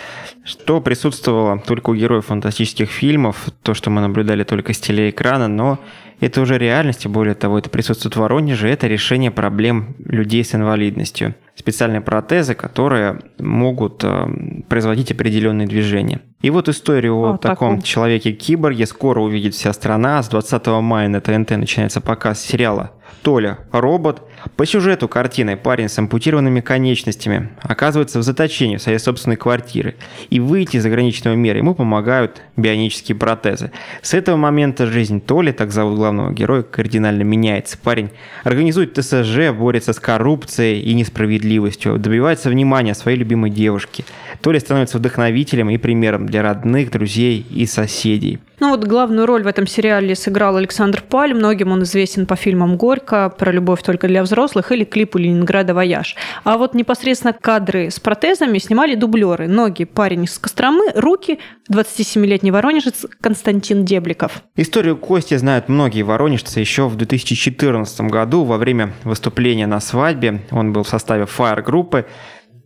что 0.44 0.82
присутствовало 0.82 1.60
только 1.60 1.90
у 1.90 1.96
героев 1.96 2.26
фантастических 2.28 2.90
фильмов, 2.90 3.48
то, 3.64 3.74
что 3.74 3.90
мы 3.90 4.02
наблюдали 4.02 4.44
только 4.44 4.74
с 4.74 4.80
телеэкрана, 4.80 5.48
но 5.48 5.80
это 6.20 6.42
уже 6.42 6.58
реальность, 6.58 7.06
и 7.06 7.08
более 7.08 7.36
того, 7.36 7.58
это 7.60 7.70
присутствует 7.70 8.16
в 8.16 8.20
Воронеже, 8.20 8.70
это 8.70 8.88
решение 8.88 9.32
проблем 9.32 9.96
людей 10.00 10.44
с 10.44 10.54
инвалидностью. 10.54 11.36
Специальные 11.56 12.02
протезы, 12.02 12.56
которые 12.56 13.20
могут 13.40 14.04
э, 14.04 14.28
производить 14.68 15.12
определенные 15.12 15.68
движения. 15.68 16.22
И 16.42 16.50
вот 16.50 16.70
историю 16.70 17.16
о, 17.18 17.34
о 17.34 17.38
таком, 17.38 17.78
таком 17.78 17.82
человеке-киборге 17.82 18.86
скоро 18.86 19.22
увидит 19.22 19.54
вся 19.54 19.74
страна. 19.74 20.22
С 20.22 20.30
20 20.30 20.68
мая 20.68 21.08
на 21.08 21.22
ТНТ 21.22 21.52
начинается 21.52 22.02
показ 22.02 22.42
сериала 22.42 22.92
«Толя. 23.24 23.60
Робот». 23.72 24.22
По 24.56 24.66
сюжету 24.66 25.08
картины 25.08 25.58
парень 25.58 25.90
с 25.90 26.00
ампутированными 26.00 26.62
конечностями 26.62 27.50
оказывается 27.62 28.20
в 28.20 28.24
заточении 28.24 28.78
в 28.78 28.82
своей 28.82 29.00
собственной 29.00 29.36
квартиры. 29.36 29.96
И 30.30 30.40
выйти 30.40 30.78
из 30.78 30.86
ограниченного 30.86 31.36
мира 31.36 31.58
ему 31.58 31.76
помогают 31.76 32.42
бионические 32.56 33.18
протезы. 33.18 33.72
С 34.02 34.14
этого 34.14 34.38
момента 34.38 34.88
жизнь 34.88 35.22
Толи, 35.22 35.52
так 35.52 35.72
зовут 35.72 35.98
главного 35.98 36.32
героя, 36.32 36.64
кардинально 36.64 37.24
меняется. 37.24 37.78
Парень 37.78 38.10
организует 38.44 38.94
ТСЖ, 38.94 39.52
борется 39.52 39.94
с 39.94 40.00
коррупцией 40.00 40.82
и 40.82 40.94
несправедливостью, 40.94 41.98
добивается 41.98 42.50
внимания 42.50 42.96
своей 42.96 43.18
любимой 43.18 43.50
девушки. 43.50 44.06
Толя 44.42 44.60
становится 44.60 44.98
вдохновителем 44.98 45.70
и 45.70 45.78
примером 45.78 46.26
для 46.26 46.42
родных, 46.42 46.92
друзей 46.92 47.46
и 47.50 47.66
соседей. 47.66 48.40
Ну 48.60 48.70
вот 48.70 48.86
главную 48.86 49.28
роль 49.28 49.44
в 49.44 49.48
этом 49.48 49.68
сериале 49.68 50.16
сыграл 50.16 50.56
Александр 50.56 51.04
Паль. 51.08 51.36
Многим 51.36 51.72
он 51.72 51.84
известен 51.84 52.26
по 52.26 52.36
фильмам 52.36 52.76
«Горько», 52.76 53.30
«Про 53.38 53.52
любовь 53.52 53.84
только 53.84 54.08
для 54.08 54.24
взрослых» 54.24 54.37
или 54.72 54.84
клипу 54.84 55.18
«Ленинграда 55.18 55.74
вояж». 55.74 56.16
А 56.44 56.58
вот 56.58 56.74
непосредственно 56.74 57.34
кадры 57.34 57.90
с 57.90 58.00
протезами 58.00 58.60
снимали 58.60 58.96
дублеры. 58.96 59.48
Ноги 59.48 59.84
парень 59.84 60.26
из 60.26 60.38
Костромы, 60.38 60.92
руки 60.96 61.40
27-летний 61.72 62.52
воронежец 62.52 63.06
Константин 63.22 63.86
Дебликов. 63.86 64.44
Историю 64.56 64.98
Кости 64.98 65.36
знают 65.38 65.70
многие 65.70 66.04
воронежцы 66.04 66.60
еще 66.60 66.88
в 66.88 66.96
2014 66.96 68.02
году 68.02 68.44
во 68.44 68.58
время 68.58 68.94
выступления 69.04 69.68
на 69.68 69.80
свадьбе. 69.80 70.42
Он 70.52 70.74
был 70.74 70.84
в 70.84 70.90
составе 70.90 71.26
фаер-группы. 71.26 72.06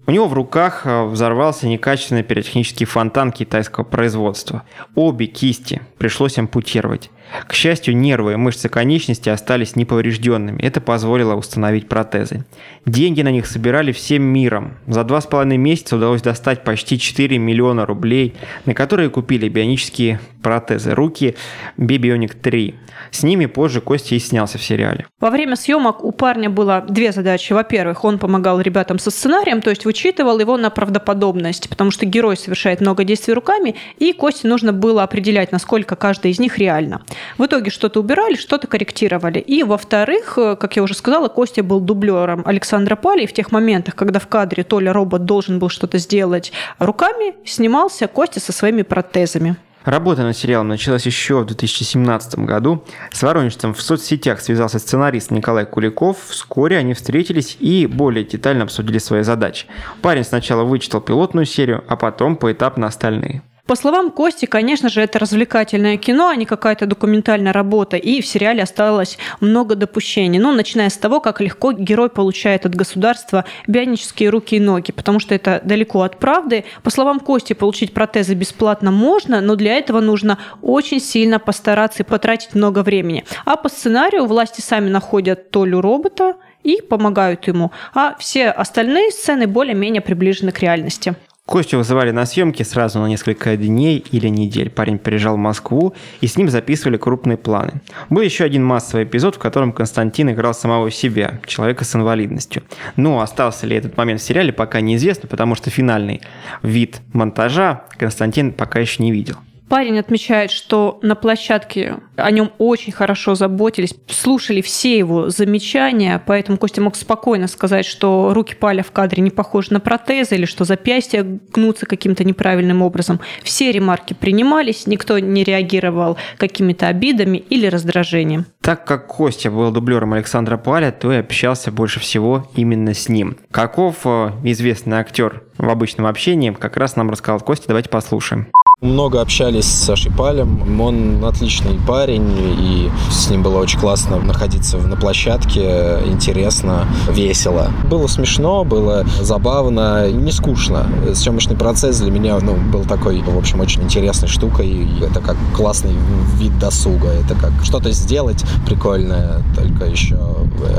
У 0.07 0.11
него 0.11 0.27
в 0.27 0.33
руках 0.33 0.81
э, 0.85 1.05
взорвался 1.05 1.67
некачественный 1.67 2.23
пиротехнический 2.23 2.85
фонтан 2.85 3.31
китайского 3.31 3.83
производства. 3.83 4.63
Обе 4.95 5.27
кисти 5.27 5.81
пришлось 5.97 6.37
ампутировать. 6.37 7.11
К 7.47 7.53
счастью, 7.53 7.95
нервы 7.95 8.33
и 8.33 8.35
мышцы 8.35 8.69
конечности 8.69 9.29
остались 9.29 9.75
неповрежденными. 9.75 10.61
Это 10.61 10.81
позволило 10.81 11.35
установить 11.35 11.87
протезы. 11.87 12.45
Деньги 12.85 13.21
на 13.21 13.31
них 13.31 13.45
собирали 13.47 13.91
всем 13.91 14.23
миром. 14.23 14.77
За 14.87 15.03
два 15.03 15.21
с 15.21 15.25
половиной 15.25 15.57
месяца 15.57 15.95
удалось 15.95 16.21
достать 16.21 16.63
почти 16.63 16.99
4 16.99 17.37
миллиона 17.37 17.85
рублей, 17.85 18.35
на 18.65 18.73
которые 18.73 19.09
купили 19.09 19.47
бионические 19.49 20.19
протезы 20.41 20.93
руки 20.93 21.35
Bibionic 21.77 22.35
3. 22.41 22.75
С 23.11 23.23
ними 23.23 23.45
позже 23.45 23.81
Костя 23.81 24.15
и 24.15 24.19
снялся 24.19 24.57
в 24.57 24.63
сериале. 24.63 25.05
Во 25.19 25.29
время 25.29 25.55
съемок 25.55 26.03
у 26.03 26.11
парня 26.11 26.49
было 26.49 26.83
две 26.87 27.11
задачи. 27.11 27.53
Во-первых, 27.53 28.03
он 28.03 28.19
помогал 28.19 28.59
ребятам 28.59 28.99
со 28.99 29.11
сценарием, 29.11 29.61
то 29.61 29.69
есть 29.69 29.85
вычитывал 29.85 30.39
его 30.39 30.57
на 30.57 30.69
правдоподобность, 30.69 31.69
потому 31.69 31.91
что 31.91 32.05
герой 32.05 32.37
совершает 32.37 32.81
много 32.81 33.03
действий 33.03 33.33
руками, 33.33 33.75
и 33.97 34.13
Косте 34.13 34.47
нужно 34.47 34.73
было 34.73 35.03
определять, 35.03 35.51
насколько 35.51 35.95
каждая 35.95 36.31
из 36.31 36.39
них 36.39 36.57
реально. 36.57 37.01
В 37.37 37.45
итоге 37.45 37.71
что-то 37.71 37.99
убирали, 37.99 38.35
что-то 38.35 38.67
корректировали. 38.67 39.39
И, 39.39 39.63
во-вторых, 39.63 40.37
э, 40.37 40.55
как 40.55 40.75
я 40.75 40.83
уже 40.83 40.93
сказала, 40.93 41.27
Костя 41.27 41.63
был 41.63 41.79
дублером 41.79 42.43
Александра 42.45 42.95
Пали, 42.95 43.23
и 43.23 43.27
в 43.27 43.33
тех 43.33 43.51
моментах, 43.51 43.95
когда 43.95 44.19
в 44.19 44.27
кадре 44.27 44.63
Толя 44.63 44.93
робот 44.93 45.25
должен 45.25 45.59
был 45.59 45.69
что-то 45.69 45.97
сделать 45.97 46.51
руками, 46.79 47.35
снимался 47.45 48.07
Костя 48.07 48.39
со 48.39 48.51
своими 48.51 48.81
протезами. 48.81 49.57
Работа 49.83 50.21
над 50.21 50.37
сериалом 50.37 50.67
началась 50.67 51.07
еще 51.07 51.39
в 51.39 51.45
2017 51.47 52.39
году. 52.39 52.83
С 53.11 53.23
воронежцем 53.23 53.73
в 53.73 53.81
соцсетях 53.81 54.39
связался 54.39 54.77
сценарист 54.77 55.31
Николай 55.31 55.65
Куликов. 55.65 56.17
Вскоре 56.29 56.77
они 56.77 56.93
встретились 56.93 57.57
и 57.59 57.87
более 57.87 58.23
детально 58.23 58.65
обсудили 58.65 58.99
свои 58.99 59.23
задачи. 59.23 59.65
Парень 60.03 60.23
сначала 60.23 60.63
вычитал 60.63 61.01
пилотную 61.01 61.45
серию, 61.45 61.83
а 61.87 61.95
потом 61.95 62.35
поэтапно 62.35 62.85
остальные. 62.85 63.41
По 63.67 63.75
словам 63.75 64.11
Кости, 64.11 64.45
конечно 64.45 64.89
же, 64.89 65.01
это 65.01 65.19
развлекательное 65.19 65.97
кино, 65.97 66.29
а 66.29 66.35
не 66.35 66.45
какая-то 66.45 66.85
документальная 66.85 67.53
работа. 67.53 67.97
И 67.97 68.21
в 68.21 68.25
сериале 68.25 68.63
осталось 68.63 69.17
много 69.39 69.75
допущений. 69.75 70.39
Ну, 70.39 70.51
начиная 70.51 70.89
с 70.89 70.97
того, 70.97 71.21
как 71.21 71.41
легко 71.41 71.71
герой 71.71 72.09
получает 72.09 72.65
от 72.65 72.75
государства 72.75 73.45
бионические 73.67 74.29
руки 74.29 74.55
и 74.55 74.59
ноги, 74.59 74.91
потому 74.91 75.19
что 75.19 75.35
это 75.35 75.61
далеко 75.63 76.01
от 76.01 76.17
правды. 76.17 76.65
По 76.83 76.89
словам 76.89 77.19
Кости, 77.19 77.53
получить 77.53 77.93
протезы 77.93 78.33
бесплатно 78.33 78.91
можно, 78.91 79.41
но 79.41 79.55
для 79.55 79.75
этого 79.75 79.99
нужно 79.99 80.37
очень 80.61 80.99
сильно 80.99 81.39
постараться 81.39 82.03
и 82.03 82.05
потратить 82.05 82.55
много 82.55 82.83
времени. 82.83 83.25
А 83.45 83.55
по 83.55 83.69
сценарию 83.69 84.25
власти 84.25 84.61
сами 84.61 84.89
находят 84.89 85.51
Толю 85.51 85.81
робота, 85.81 86.35
и 86.63 86.81
помогают 86.81 87.47
ему, 87.47 87.71
а 87.93 88.15
все 88.19 88.49
остальные 88.49 89.11
сцены 89.11 89.47
более-менее 89.47 90.01
приближены 90.01 90.51
к 90.51 90.59
реальности. 90.59 91.15
Костю 91.47 91.77
вызывали 91.77 92.11
на 92.11 92.25
съемки 92.25 92.63
сразу 92.63 92.99
на 92.99 93.07
несколько 93.07 93.57
дней 93.57 94.05
или 94.11 94.27
недель. 94.29 94.69
Парень 94.69 94.99
приезжал 94.99 95.35
в 95.35 95.39
Москву, 95.39 95.93
и 96.21 96.27
с 96.27 96.37
ним 96.37 96.49
записывали 96.49 96.97
крупные 96.97 97.35
планы. 97.37 97.81
Был 98.09 98.21
еще 98.21 98.45
один 98.45 98.63
массовый 98.63 99.03
эпизод, 99.03 99.35
в 99.35 99.39
котором 99.39 99.73
Константин 99.73 100.29
играл 100.29 100.53
самого 100.53 100.89
себя, 100.91 101.41
человека 101.45 101.83
с 101.83 101.95
инвалидностью. 101.95 102.63
Но 102.95 103.19
остался 103.19 103.67
ли 103.67 103.75
этот 103.75 103.97
момент 103.97 104.21
в 104.21 104.23
сериале, 104.23 104.53
пока 104.53 104.79
неизвестно, 104.81 105.27
потому 105.27 105.55
что 105.55 105.69
финальный 105.69 106.21
вид 106.63 107.01
монтажа 107.11 107.83
Константин 107.97 108.53
пока 108.53 108.79
еще 108.79 109.03
не 109.03 109.11
видел. 109.11 109.35
Парень 109.71 109.99
отмечает, 109.99 110.51
что 110.51 110.99
на 111.01 111.15
площадке 111.15 111.99
о 112.17 112.29
нем 112.29 112.51
очень 112.57 112.91
хорошо 112.91 113.35
заботились, 113.35 113.95
слушали 114.09 114.59
все 114.59 114.97
его 114.97 115.29
замечания, 115.29 116.21
поэтому 116.25 116.57
Костя 116.57 116.81
мог 116.81 116.97
спокойно 116.97 117.47
сказать, 117.47 117.85
что 117.85 118.33
руки 118.33 118.53
Паля 118.53 118.83
в 118.83 118.91
кадре 118.91 119.23
не 119.23 119.29
похожи 119.29 119.71
на 119.71 119.79
протезы 119.79 120.35
или 120.35 120.43
что 120.43 120.65
запястья 120.65 121.23
гнутся 121.23 121.85
каким-то 121.85 122.25
неправильным 122.25 122.81
образом. 122.81 123.21
Все 123.43 123.71
ремарки 123.71 124.13
принимались, 124.13 124.87
никто 124.87 125.19
не 125.19 125.45
реагировал 125.45 126.17
какими-то 126.35 126.89
обидами 126.89 127.37
или 127.37 127.65
раздражением. 127.67 128.47
Так 128.59 128.83
как 128.83 129.07
Костя 129.07 129.51
был 129.51 129.71
дублером 129.71 130.11
Александра 130.11 130.57
Паля, 130.57 130.91
то 130.91 131.13
и 131.13 131.15
общался 131.15 131.71
больше 131.71 132.01
всего 132.01 132.45
именно 132.57 132.93
с 132.93 133.07
ним. 133.07 133.37
Каков 133.51 133.99
э, 134.03 134.31
известный 134.43 134.97
актер 134.97 135.43
в 135.57 135.69
обычном 135.69 136.07
общении, 136.07 136.51
как 136.51 136.75
раз 136.75 136.97
нам 136.97 137.09
рассказал 137.09 137.39
Костя, 137.39 137.69
давайте 137.69 137.87
послушаем. 137.87 138.51
Много 138.81 139.21
общались 139.21 139.65
с 139.65 139.85
Сашей. 139.85 140.11
Он 140.17 141.23
отличный 141.23 141.79
парень, 141.87 142.35
и 142.57 142.89
с 143.11 143.29
ним 143.29 143.43
было 143.43 143.59
очень 143.59 143.79
классно 143.79 144.17
находиться 144.17 144.77
на 144.77 144.95
площадке. 144.95 145.99
Интересно, 146.07 146.87
весело. 147.07 147.69
Было 147.87 148.07
смешно, 148.07 148.63
было 148.63 149.05
забавно, 149.21 150.09
не 150.09 150.31
скучно. 150.31 150.87
Съемочный 151.13 151.55
процесс 151.55 151.99
для 151.99 152.09
меня 152.09 152.39
ну, 152.41 152.55
был 152.55 152.83
такой, 152.85 153.21
в 153.21 153.37
общем, 153.37 153.59
очень 153.59 153.83
интересной 153.83 154.27
штукой. 154.27 154.67
И 154.67 155.03
это 155.03 155.19
как 155.19 155.37
классный 155.55 155.93
вид 156.37 156.57
досуга. 156.57 157.09
Это 157.09 157.35
как 157.35 157.51
что-то 157.61 157.91
сделать 157.91 158.43
прикольное, 158.65 159.43
только 159.55 159.85
еще 159.85 160.17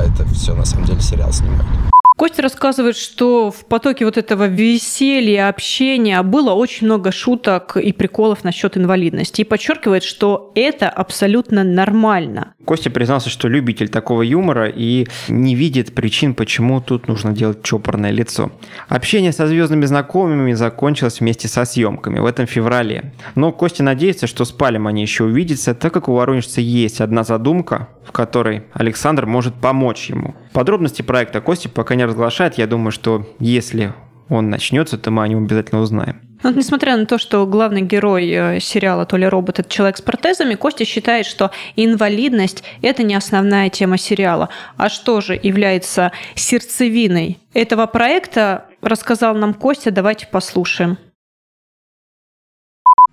это 0.04 0.24
все 0.34 0.54
на 0.54 0.64
самом 0.64 0.86
деле 0.86 1.00
сериал 1.00 1.32
снимает. 1.32 1.91
Костя 2.22 2.42
рассказывает, 2.42 2.96
что 2.96 3.50
в 3.50 3.64
потоке 3.64 4.04
вот 4.04 4.16
этого 4.16 4.46
веселья, 4.46 5.48
общения 5.48 6.22
было 6.22 6.52
очень 6.52 6.86
много 6.86 7.10
шуток 7.10 7.76
и 7.76 7.92
приколов 7.92 8.44
насчет 8.44 8.76
инвалидности. 8.76 9.40
И 9.40 9.44
подчеркивает, 9.44 10.04
что 10.04 10.52
это 10.54 10.88
абсолютно 10.88 11.64
нормально. 11.64 12.54
Костя 12.64 12.90
признался, 12.90 13.28
что 13.28 13.48
любитель 13.48 13.88
такого 13.88 14.22
юмора 14.22 14.68
и 14.68 15.06
не 15.28 15.54
видит 15.54 15.94
причин, 15.94 16.34
почему 16.34 16.80
тут 16.80 17.08
нужно 17.08 17.32
делать 17.32 17.62
чопорное 17.62 18.10
лицо. 18.10 18.52
Общение 18.88 19.32
со 19.32 19.46
звездными 19.46 19.84
знакомыми 19.84 20.52
закончилось 20.52 21.20
вместе 21.20 21.48
со 21.48 21.64
съемками 21.64 22.20
в 22.20 22.26
этом 22.26 22.46
феврале. 22.46 23.12
Но 23.34 23.52
Костя 23.52 23.82
надеется, 23.82 24.26
что 24.26 24.44
с 24.44 24.52
Палем 24.52 24.86
они 24.86 25.02
еще 25.02 25.24
увидятся, 25.24 25.74
так 25.74 25.92
как 25.92 26.08
у 26.08 26.14
воронежца 26.14 26.60
есть 26.60 27.00
одна 27.00 27.24
задумка, 27.24 27.88
в 28.06 28.12
которой 28.12 28.64
Александр 28.72 29.26
может 29.26 29.54
помочь 29.54 30.08
ему. 30.10 30.34
Подробности 30.52 31.02
проекта 31.02 31.40
Костя 31.40 31.68
пока 31.68 31.94
не 31.94 32.04
разглашает. 32.04 32.58
Я 32.58 32.66
думаю, 32.66 32.92
что 32.92 33.26
если 33.38 33.92
он 34.28 34.50
начнется, 34.50 34.98
то 34.98 35.10
мы 35.10 35.22
о 35.24 35.28
нем 35.28 35.44
обязательно 35.44 35.80
узнаем. 35.80 36.20
Вот 36.42 36.56
несмотря 36.56 36.96
на 36.96 37.06
то, 37.06 37.18
что 37.18 37.46
главный 37.46 37.82
герой 37.82 38.28
э, 38.28 38.60
сериала 38.60 39.06
«То 39.06 39.16
ли 39.16 39.26
робот»— 39.26 39.58
это 39.60 39.68
человек 39.68 39.96
с 39.96 40.02
протезами, 40.02 40.54
Костя 40.54 40.84
считает, 40.84 41.26
что 41.26 41.52
инвалидность— 41.76 42.64
это 42.82 43.04
не 43.04 43.14
основная 43.14 43.70
тема 43.70 43.96
сериала. 43.96 44.48
А 44.76 44.88
что 44.88 45.20
же 45.20 45.38
является 45.40 46.10
сердцевиной 46.34 47.38
этого 47.54 47.86
проекта, 47.86 48.66
рассказал 48.80 49.34
нам 49.34 49.54
Костя. 49.54 49.92
Давайте 49.92 50.26
послушаем. 50.26 50.98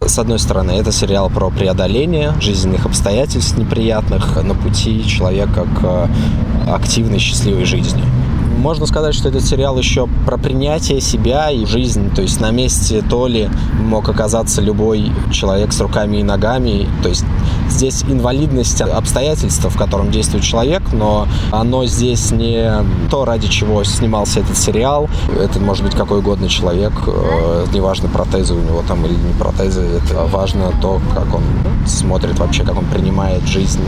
С 0.02 0.18
одной 0.18 0.40
стороны, 0.40 0.72
это 0.72 0.92
сериал 0.92 1.30
про 1.30 1.52
преодоление 1.52 2.34
жизненных 2.42 2.86
обстоятельств 2.86 3.58
неприятных 3.58 4.42
на 4.42 4.56
пути 4.56 5.06
человека 5.06 5.68
к 5.80 6.10
активной 6.74 7.20
счастливой 7.20 7.66
жизни. 7.66 8.02
Можно 8.60 8.86
сказать, 8.88 9.16
что 9.16 9.30
этот 9.30 9.46
сериал 9.46 9.78
еще 9.78 10.10
про 10.26 10.38
принятие 10.38 11.00
себя 11.00 11.50
и 11.50 11.64
жизнь. 11.66 12.14
То 12.14 12.22
есть 12.22 12.42
на 12.42 12.52
месте 12.52 13.02
Толи 13.02 13.50
мог 13.82 14.10
оказаться 14.10 14.62
любой 14.62 15.14
человек 15.32 15.72
с 15.72 15.80
руками 15.80 16.18
и 16.18 16.24
ногами. 16.24 16.86
То 17.02 17.08
есть 17.08 17.24
здесь 17.70 18.04
инвалидность 18.04 18.82
обстоятельства, 18.82 19.70
в 19.70 19.78
котором 19.78 20.12
действует 20.12 20.44
человек, 20.44 20.84
но 20.92 21.26
оно 21.52 21.86
здесь 21.86 22.32
не 22.32 22.70
то, 23.10 23.24
ради 23.24 23.48
чего 23.48 23.86
снимался 23.86 24.42
этот 24.42 24.58
сериал. 24.58 25.10
Это 25.40 25.62
может 25.62 25.86
быть 25.86 25.96
какой 25.96 26.20
угодно 26.20 26.50
человек, 26.50 26.92
э, 27.08 27.66
неважно, 27.74 28.10
протезы 28.10 28.56
у 28.56 28.60
него 28.60 28.84
там 28.86 29.06
или 29.06 29.14
не 29.14 29.34
протезы. 29.40 29.84
Это 29.84 30.26
важно 30.26 30.74
то, 30.82 31.00
как 31.14 31.34
он 31.34 31.44
смотрит 31.88 32.38
вообще, 32.38 32.64
как 32.64 32.78
он 32.78 32.86
принимает 32.88 33.48
жизнь, 33.48 33.80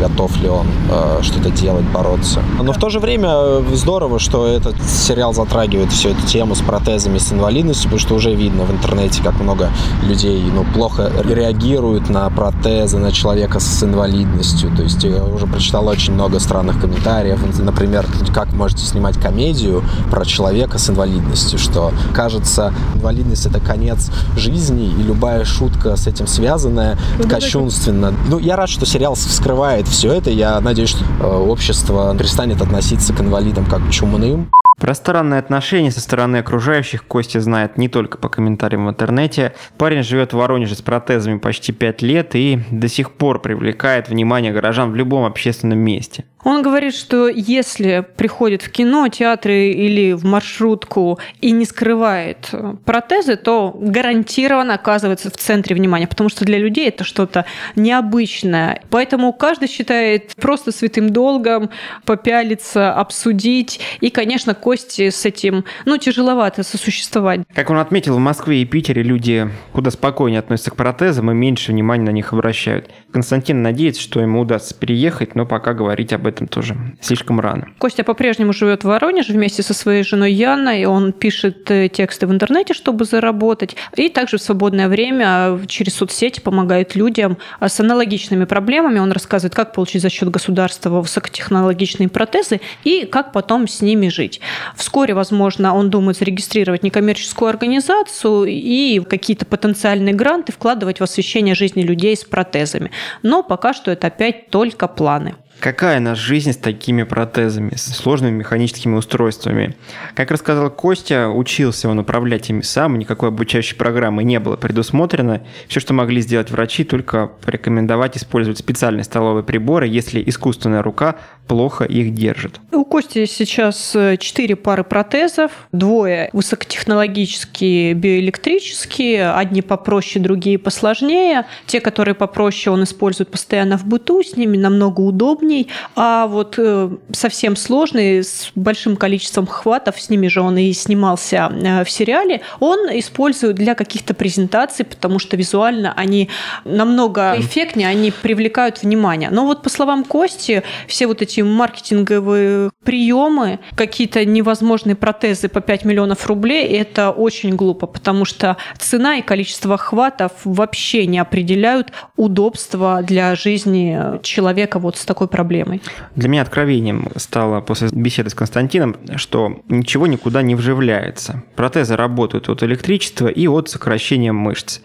готов 0.00 0.36
ли 0.40 0.48
он 0.48 0.66
э, 0.90 1.18
что-то 1.22 1.50
делать, 1.50 1.84
бороться. 1.92 2.40
Но 2.62 2.72
в 2.72 2.78
то 2.78 2.88
же 2.88 2.98
время 2.98 3.62
здорово, 3.74 4.18
что 4.18 4.46
этот 4.46 4.74
сериал 4.82 5.34
затрагивает 5.34 5.92
всю 5.92 6.10
эту 6.10 6.26
тему 6.26 6.54
с 6.54 6.60
протезами, 6.60 7.18
с 7.18 7.32
инвалидностью, 7.32 7.84
потому 7.84 8.00
что 8.00 8.14
уже 8.14 8.34
видно 8.34 8.64
в 8.64 8.70
интернете, 8.70 9.22
как 9.22 9.38
много 9.40 9.70
людей 10.02 10.42
ну, 10.52 10.64
плохо 10.74 11.10
реагируют 11.24 12.08
на 12.08 12.28
протезы, 12.30 12.98
на 12.98 13.12
человека 13.12 13.60
с 13.60 13.82
инвалидностью. 13.82 14.74
То 14.74 14.82
есть 14.82 15.04
я 15.04 15.24
уже 15.24 15.46
прочитал 15.46 15.86
очень 15.86 16.14
много 16.14 16.40
странных 16.40 16.80
комментариев. 16.80 17.40
Например, 17.58 18.06
как 18.34 18.52
можете 18.52 18.84
снимать 18.84 19.20
комедию 19.20 19.82
про 20.10 20.24
человека 20.24 20.78
с 20.78 20.88
инвалидностью, 20.90 21.58
что 21.58 21.92
кажется, 22.14 22.72
инвалидность 22.94 23.46
это 23.46 23.60
конец 23.60 24.10
жизни, 24.36 24.86
и 24.86 25.02
любая 25.02 25.44
шутка 25.44 25.96
с 25.96 26.06
этим 26.06 26.26
связанная 26.26 26.98
ну, 27.18 27.28
кощунственно. 27.28 28.14
Ну, 28.28 28.38
я 28.38 28.56
рад, 28.56 28.68
что 28.68 28.86
сериал 28.86 29.14
вскрывает 29.14 29.86
все 29.90 30.12
это. 30.12 30.30
Я 30.30 30.60
надеюсь, 30.60 30.90
что 30.90 31.04
э, 31.04 31.26
общество 31.26 32.14
перестанет 32.16 32.62
относиться 32.62 33.12
к 33.12 33.20
инвалидам 33.20 33.66
как 33.66 33.86
к 33.86 33.90
чумным. 33.90 34.50
Про 34.78 34.94
странные 34.94 35.40
отношения 35.40 35.90
со 35.90 36.00
стороны 36.00 36.38
окружающих 36.38 37.04
Костя 37.04 37.40
знает 37.40 37.76
не 37.76 37.88
только 37.88 38.16
по 38.16 38.30
комментариям 38.30 38.86
в 38.86 38.90
интернете. 38.90 39.52
Парень 39.76 40.02
живет 40.02 40.32
в 40.32 40.36
Воронеже 40.36 40.74
с 40.74 40.80
протезами 40.80 41.38
почти 41.38 41.72
5 41.72 42.00
лет 42.00 42.34
и 42.34 42.62
до 42.70 42.88
сих 42.88 43.12
пор 43.12 43.42
привлекает 43.42 44.08
внимание 44.08 44.52
горожан 44.52 44.92
в 44.92 44.96
любом 44.96 45.26
общественном 45.26 45.80
месте. 45.80 46.24
Он 46.42 46.62
говорит, 46.62 46.94
что 46.94 47.28
если 47.28 48.04
приходит 48.16 48.62
в 48.62 48.70
кино, 48.70 49.08
театры 49.08 49.70
или 49.70 50.12
в 50.12 50.24
маршрутку 50.24 51.18
и 51.40 51.50
не 51.50 51.66
скрывает 51.66 52.48
э, 52.52 52.74
протезы, 52.84 53.36
то 53.36 53.76
гарантированно 53.78 54.74
оказывается 54.74 55.30
в 55.30 55.36
центре 55.36 55.76
внимания, 55.76 56.06
потому 56.06 56.30
что 56.30 56.44
для 56.44 56.58
людей 56.58 56.88
это 56.88 57.04
что-то 57.04 57.44
необычное. 57.76 58.82
Поэтому 58.88 59.32
каждый 59.32 59.68
считает 59.68 60.34
просто 60.36 60.72
святым 60.72 61.10
долгом 61.10 61.70
попялиться, 62.06 62.92
обсудить. 62.94 63.80
И, 64.00 64.08
конечно, 64.10 64.54
Кости 64.54 65.10
с 65.10 65.26
этим, 65.26 65.64
ну, 65.84 65.98
тяжеловато 65.98 66.62
сосуществовать. 66.62 67.40
Как 67.54 67.68
он 67.70 67.78
отметил, 67.78 68.16
в 68.16 68.18
Москве 68.18 68.62
и 68.62 68.64
Питере 68.64 69.02
люди 69.02 69.50
куда 69.72 69.90
спокойнее 69.90 70.38
относятся 70.38 70.70
к 70.70 70.76
протезам 70.76 71.30
и 71.30 71.34
меньше 71.34 71.72
внимания 71.72 72.04
на 72.04 72.10
них 72.10 72.32
обращают. 72.32 72.90
Константин 73.12 73.62
надеется, 73.62 74.00
что 74.00 74.20
ему 74.20 74.40
удастся 74.40 74.74
переехать, 74.74 75.34
но 75.34 75.44
пока 75.44 75.74
говорить 75.74 76.12
об 76.12 76.26
этом 76.26 76.29
тоже 76.32 76.76
слишком 77.00 77.40
рано. 77.40 77.68
Костя 77.78 78.04
по-прежнему 78.04 78.52
живет 78.52 78.82
в 78.82 78.88
Воронеже 78.88 79.32
вместе 79.32 79.62
со 79.62 79.74
своей 79.74 80.02
женой 80.02 80.32
Яной. 80.32 80.84
Он 80.84 81.12
пишет 81.12 81.70
э, 81.70 81.88
тексты 81.88 82.26
в 82.26 82.32
интернете, 82.32 82.74
чтобы 82.74 83.04
заработать. 83.04 83.76
И 83.96 84.08
также 84.08 84.38
в 84.38 84.42
свободное 84.42 84.88
время 84.88 85.60
через 85.66 85.94
соцсети 85.94 86.40
помогает 86.40 86.94
людям 86.94 87.38
с 87.60 87.80
аналогичными 87.80 88.44
проблемами. 88.44 88.98
Он 88.98 89.12
рассказывает, 89.12 89.54
как 89.54 89.72
получить 89.72 90.02
за 90.02 90.10
счет 90.10 90.30
государства 90.30 91.00
высокотехнологичные 91.00 92.08
протезы 92.08 92.60
и 92.84 93.06
как 93.06 93.32
потом 93.32 93.68
с 93.68 93.80
ними 93.80 94.08
жить. 94.08 94.40
Вскоре, 94.76 95.14
возможно, 95.14 95.74
он 95.74 95.90
думает 95.90 96.18
зарегистрировать 96.18 96.82
некоммерческую 96.82 97.48
организацию 97.48 98.44
и 98.46 99.00
какие-то 99.00 99.46
потенциальные 99.46 100.14
гранты 100.14 100.52
вкладывать 100.52 101.00
в 101.00 101.02
освещение 101.02 101.54
жизни 101.54 101.82
людей 101.82 102.16
с 102.16 102.24
протезами. 102.24 102.90
Но 103.22 103.42
пока 103.42 103.72
что 103.72 103.90
это 103.90 104.06
опять 104.08 104.50
только 104.50 104.88
планы. 104.88 105.34
Какая 105.60 106.00
наша 106.00 106.22
жизнь 106.22 106.52
с 106.52 106.56
такими 106.56 107.02
протезами, 107.02 107.74
с 107.76 107.94
сложными 107.94 108.38
механическими 108.38 108.96
устройствами? 108.96 109.76
Как 110.14 110.30
рассказал 110.30 110.70
Костя, 110.70 111.28
учился 111.28 111.86
он 111.90 111.98
управлять 111.98 112.48
ими 112.48 112.62
сам, 112.62 112.98
никакой 112.98 113.28
обучающей 113.28 113.76
программы 113.76 114.24
не 114.24 114.40
было 114.40 114.56
предусмотрено. 114.56 115.42
Все, 115.68 115.80
что 115.80 115.92
могли 115.92 116.22
сделать 116.22 116.50
врачи, 116.50 116.84
только 116.84 117.26
порекомендовать 117.44 118.16
использовать 118.16 118.58
специальные 118.58 119.04
столовые 119.04 119.44
приборы, 119.44 119.86
если 119.86 120.22
искусственная 120.26 120.82
рука 120.82 121.16
плохо 121.46 121.84
их 121.84 122.14
держит. 122.14 122.60
У 122.70 122.84
Кости 122.84 123.26
сейчас 123.26 123.94
э, 123.96 124.16
четыре 124.18 124.54
пары 124.54 124.84
протезов, 124.84 125.50
двое 125.72 126.30
высокотехнологические, 126.32 127.94
биоэлектрические, 127.94 129.32
одни 129.32 129.60
попроще, 129.60 130.22
другие 130.22 130.58
посложнее. 130.58 131.46
Те, 131.66 131.80
которые 131.80 132.14
попроще, 132.14 132.72
он 132.72 132.84
использует 132.84 133.30
постоянно 133.30 133.76
в 133.76 133.84
быту, 133.84 134.22
с 134.22 134.36
ними 134.36 134.56
намного 134.56 135.00
удобней, 135.50 135.68
а 135.96 136.26
вот 136.26 136.54
э, 136.58 136.90
совсем 137.12 137.56
сложные, 137.56 138.22
с 138.22 138.50
большим 138.54 138.96
количеством 138.96 139.46
хватов, 139.46 140.00
с 140.00 140.10
ними 140.10 140.28
же 140.28 140.40
он 140.40 140.56
и 140.58 140.72
снимался 140.72 141.50
э, 141.52 141.84
в 141.84 141.90
сериале, 141.90 142.40
он 142.60 142.78
использует 142.98 143.56
для 143.56 143.74
каких-то 143.74 144.14
презентаций, 144.14 144.84
потому 144.84 145.18
что 145.18 145.36
визуально 145.36 145.92
они 145.96 146.28
намного 146.64 147.34
эффектнее, 147.38 147.88
они 147.88 148.10
привлекают 148.10 148.82
внимание. 148.82 149.30
Но 149.30 149.46
вот 149.46 149.62
по 149.62 149.68
словам 149.68 150.04
Кости, 150.04 150.62
все 150.86 151.06
вот 151.06 151.22
эти 151.22 151.40
маркетинговые 151.40 152.70
приемы, 152.84 153.58
какие-то 153.74 154.24
невозможные 154.24 154.96
протезы 154.96 155.48
по 155.48 155.60
5 155.60 155.84
миллионов 155.84 156.26
рублей, 156.26 156.66
это 156.66 157.10
очень 157.10 157.56
глупо, 157.56 157.86
потому 157.86 158.24
что 158.24 158.56
цена 158.78 159.16
и 159.16 159.22
количество 159.22 159.76
хватов 159.76 160.32
вообще 160.44 161.06
не 161.06 161.18
определяют 161.18 161.92
удобства 162.16 163.02
для 163.02 163.34
жизни 163.34 164.20
человека 164.22 164.78
вот 164.78 164.96
с 164.96 165.04
такой 165.04 165.28
протезой 165.28 165.39
проблемой. 165.40 165.80
Для 166.16 166.28
меня 166.28 166.42
откровением 166.42 167.08
стало 167.16 167.62
после 167.62 167.88
беседы 167.92 168.28
с 168.28 168.34
Константином, 168.34 168.96
что 169.16 169.62
ничего 169.68 170.06
никуда 170.06 170.42
не 170.42 170.54
вживляется. 170.54 171.42
Протезы 171.56 171.96
работают 171.96 172.50
от 172.50 172.62
электричества 172.62 173.28
и 173.28 173.46
от 173.48 173.70
сокращения 173.70 174.32
мышц. 174.32 174.80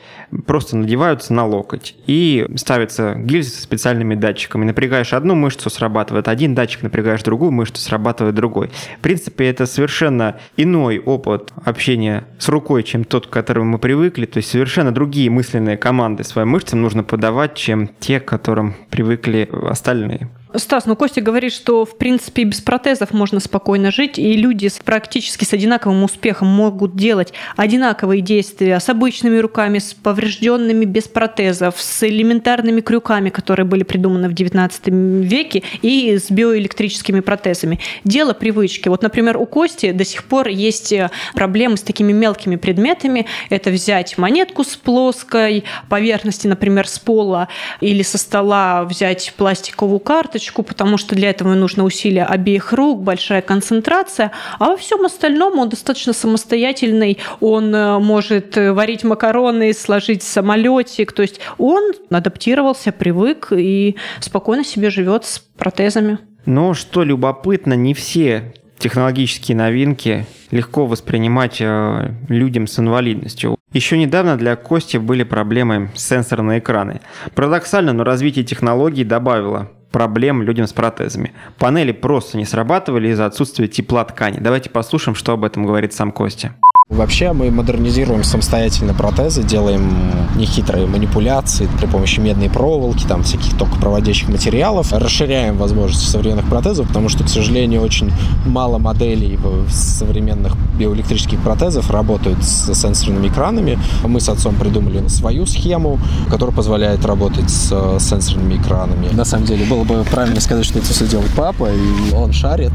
Просто 0.48 0.78
надеваются 0.78 1.34
на 1.34 1.46
локоть 1.46 1.96
и 2.08 2.48
ставятся 2.56 3.16
гильзы 3.16 3.50
со 3.50 3.62
специальными 3.64 4.16
датчиками. 4.16 4.64
Напрягаешь 4.64 5.12
одну 5.12 5.36
мышцу, 5.36 5.70
срабатывает 5.70 6.30
один 6.30 6.56
датчик, 6.56 6.84
напрягаешь 6.84 7.24
другую 7.24 7.52
мышцу, 7.52 7.82
срабатывает 7.82 8.36
другой. 8.36 8.72
В 8.98 9.02
принципе, 9.02 9.50
это 9.50 9.66
совершенно 9.66 10.38
иной 10.56 11.00
опыт 11.00 11.52
общения 11.66 12.24
с 12.40 12.48
рукой, 12.48 12.84
чем 12.84 13.04
тот, 13.04 13.28
к 13.28 13.30
которому 13.30 13.72
мы 13.72 13.78
привыкли. 13.78 14.26
То 14.26 14.38
есть 14.38 14.50
совершенно 14.50 14.94
другие 14.94 15.30
мысленные 15.30 15.76
команды 15.76 16.24
своим 16.24 16.50
мышцам 16.50 16.82
нужно 16.82 17.04
подавать, 17.04 17.56
чем 17.56 17.90
те, 18.00 18.22
к 18.22 18.26
которым 18.26 18.76
привыкли 18.90 19.50
остальные. 19.70 20.30
Стас, 20.58 20.86
ну 20.86 20.96
Костя 20.96 21.22
говорит, 21.22 21.54
что 21.54 21.86
в 21.86 21.98
принципе 21.98 22.44
без 22.44 22.62
протезов 22.62 23.12
можно 23.12 23.40
спокойно 23.40 23.92
жить, 23.92 24.18
и 24.18 24.34
люди 24.34 24.68
с, 24.68 24.80
практически 24.80 25.44
с 25.44 25.54
одинаковым 25.54 26.04
успехом 26.04 26.48
могут 26.48 26.96
делать 26.96 27.34
одинаковые 27.56 28.22
действия 28.22 28.80
с 28.80 28.90
обычными 28.90 29.38
руками, 29.38 29.80
с 29.80 29.94
поврежденными 29.94 30.86
без 30.86 31.08
протезов, 31.08 31.76
с 31.80 32.04
элементарными 32.04 32.82
крюками, 32.82 33.30
которые 33.30 33.66
были 33.66 33.84
придуманы 33.84 34.30
в 34.30 34.34
19 34.34 34.88
веке, 34.88 35.64
и 35.82 36.18
с 36.18 36.32
биоэлектрическими 36.32 37.20
протезами. 37.20 37.80
Дело 38.04 38.34
привычки. 38.34 38.90
Вот, 38.90 39.02
например, 39.02 39.38
у 39.38 39.46
Кости 39.46 39.92
до 39.92 40.06
сих 40.06 40.24
пор 40.26 40.48
есть 40.48 40.92
э, 40.92 41.10
проблемы 41.34 41.78
с 41.78 41.82
такими 41.82 42.14
мелкими 42.14 42.56
предметами. 42.56 43.26
Это 43.50 43.70
взять 43.70 44.18
монетку 44.18 44.64
с 44.64 44.76
плоской 44.76 45.64
поверхности, 45.90 46.48
например, 46.48 46.88
с 46.88 47.00
пола 47.00 47.48
или 47.82 48.04
со 48.04 48.18
стола 48.18 48.84
взять 48.84 49.34
пластиковую 49.38 50.00
карточку, 50.00 50.45
карточку, 50.46 50.64
потому 50.64 50.98
что 50.98 51.16
для 51.16 51.30
этого 51.30 51.54
нужно 51.56 51.84
усилия 51.84 52.26
обеих 52.26 52.74
рук, 52.74 53.02
большая 53.02 53.42
концентрация. 53.42 54.32
А 54.60 54.70
во 54.70 54.78
всем 54.78 55.06
остальном 55.06 55.60
он 55.60 55.70
достаточно 55.70 56.14
самостоятельный. 56.14 57.18
Он 57.40 57.74
э, 57.74 58.00
может 58.00 58.58
э, 58.58 58.72
варить 58.72 59.04
макароны, 59.04 59.74
сложить 59.74 60.24
самолетик. 60.24 61.12
То 61.14 61.22
есть 61.22 61.40
он 61.58 61.94
адаптировался, 62.10 62.92
привык 62.92 63.52
и 63.52 63.96
спокойно 64.20 64.64
себе 64.64 64.90
живет 64.90 65.26
с 65.26 65.40
протезами. 65.40 66.20
Но 66.46 66.74
что 66.74 67.04
любопытно, 67.04 67.74
не 67.74 67.94
все 67.94 68.54
технологические 68.78 69.58
новинки 69.58 70.26
легко 70.52 70.86
воспринимать 70.86 71.58
э, 71.60 72.12
людям 72.30 72.68
с 72.68 72.80
инвалидностью. 72.80 73.58
Еще 73.74 73.98
недавно 73.98 74.38
для 74.38 74.56
Кости 74.56 74.98
были 74.98 75.24
проблемы 75.24 75.90
сенсорные 75.96 76.60
экраны. 76.60 77.02
Парадоксально, 77.34 77.94
но 77.94 78.04
развитие 78.04 78.46
технологий 78.46 79.04
добавило 79.04 79.72
проблем 79.96 80.42
людям 80.42 80.68
с 80.68 80.74
протезами. 80.74 81.32
Панели 81.58 81.94
просто 81.94 82.38
не 82.38 82.44
срабатывали 82.44 83.08
из-за 83.08 83.28
отсутствия 83.28 83.70
тепла 83.70 84.04
ткани. 84.04 84.40
Давайте 84.42 84.70
послушаем, 84.70 85.16
что 85.16 85.32
об 85.32 85.46
этом 85.46 85.66
говорит 85.66 85.94
сам 85.94 86.12
Костя. 86.12 86.54
Вообще 86.88 87.34
мы 87.34 87.50
модернизируем 87.50 88.24
самостоятельно 88.24 88.94
протезы, 88.94 89.42
делаем 89.42 89.92
нехитрые 90.36 90.86
манипуляции 90.86 91.68
при 91.80 91.88
помощи 91.88 92.20
медной 92.20 92.48
проволоки, 92.48 93.08
там 93.08 93.24
всяких 93.24 93.58
токопроводящих 93.58 94.30
материалов, 94.30 94.94
расширяем 94.94 95.58
возможности 95.58 96.08
современных 96.08 96.48
протезов, 96.48 96.88
потому 96.88 97.10
что, 97.10 97.24
к 97.24 97.30
сожалению, 97.30 97.82
очень 97.82 98.12
мало 98.46 98.78
моделей 98.78 99.40
современных 99.68 100.56
биоэлектрических 100.78 101.40
протезов 101.40 101.90
работают 101.90 102.44
с 102.44 102.72
сенсорными 102.76 103.30
экранами. 103.30 103.80
Мы 104.04 104.20
с 104.20 104.30
отцом 104.30 104.54
придумали 104.54 105.08
свою 105.08 105.48
схему, 105.48 106.00
которая 106.30 106.56
позволяет 106.56 107.04
работать 107.04 107.50
с 107.50 107.98
сенсорными 108.00 108.58
экранами. 108.58 109.08
На 109.12 109.26
самом 109.26 109.46
деле 109.48 109.66
было 109.66 109.86
бы 109.86 110.04
правильно 110.04 110.40
сказать, 110.40 110.66
что 110.66 110.78
это 110.78 110.90
все 110.90 111.08
делает 111.08 111.32
папа, 111.36 111.68
и 111.68 112.14
он 112.14 112.32
шарит. 112.32 112.74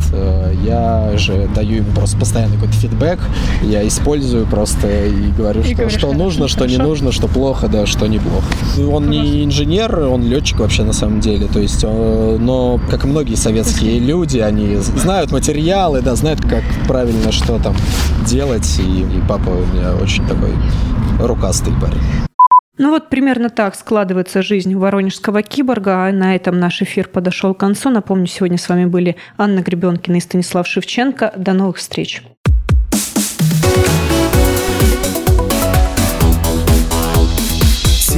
Я 0.65 1.13
же 1.17 1.49
даю 1.55 1.77
ему 1.77 1.93
просто 1.93 2.19
постоянный 2.19 2.57
какой-то 2.57 2.75
фидбэк. 2.75 3.21
Я 3.63 3.87
использую 4.01 4.47
просто 4.47 5.07
и 5.07 5.31
говорю, 5.33 5.61
и 5.61 5.65
что, 5.65 5.75
говоришь, 5.75 5.99
что 5.99 6.13
нужно, 6.13 6.49
что 6.49 6.61
хорошо. 6.61 6.77
не 6.77 6.83
нужно, 6.83 7.13
что 7.13 7.29
плохо, 7.29 7.69
да, 7.69 7.87
что 7.87 8.07
неплохо. 8.07 8.47
Он 8.91 9.11
не 9.11 9.45
инженер, 9.45 9.99
он 10.01 10.23
летчик 10.23 10.61
вообще 10.61 10.85
на 10.85 10.93
самом 10.93 11.21
деле, 11.21 11.47
то 11.47 11.61
есть, 11.61 11.85
э, 11.85 12.37
но 12.41 12.81
как 12.91 13.05
и 13.05 13.07
многие 13.07 13.35
советские 13.35 13.99
люди, 14.11 14.39
они 14.39 14.77
знают 14.77 15.33
материалы, 15.33 16.01
да, 16.01 16.15
знают, 16.15 16.41
как 16.41 16.63
правильно 16.87 17.33
что 17.33 17.59
там 17.59 17.77
делать, 18.27 18.79
и, 18.79 19.01
и 19.01 19.23
папа 19.29 19.51
у 19.51 19.77
меня 19.77 19.95
очень 19.95 20.27
такой 20.27 20.53
рукастый 21.21 21.73
парень. 21.81 22.01
Ну 22.79 22.91
вот 22.91 23.11
примерно 23.11 23.51
так 23.51 23.75
складывается 23.75 24.41
жизнь 24.41 24.75
воронежского 24.75 25.43
киборга. 25.43 26.07
А 26.07 26.13
на 26.13 26.35
этом 26.35 26.59
наш 26.59 26.81
эфир 26.81 27.09
подошел 27.09 27.53
к 27.53 27.59
концу. 27.59 27.91
Напомню, 27.91 28.27
сегодня 28.27 28.57
с 28.57 28.71
вами 28.71 28.87
были 28.87 29.17
Анна 29.37 29.61
Гребенкина 29.61 30.17
и 30.17 30.21
Станислав 30.21 30.67
Шевченко. 30.67 31.35
До 31.37 31.53
новых 31.53 31.77
встреч. 31.77 32.23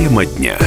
Тема 0.02 0.24
дня. 0.26 0.58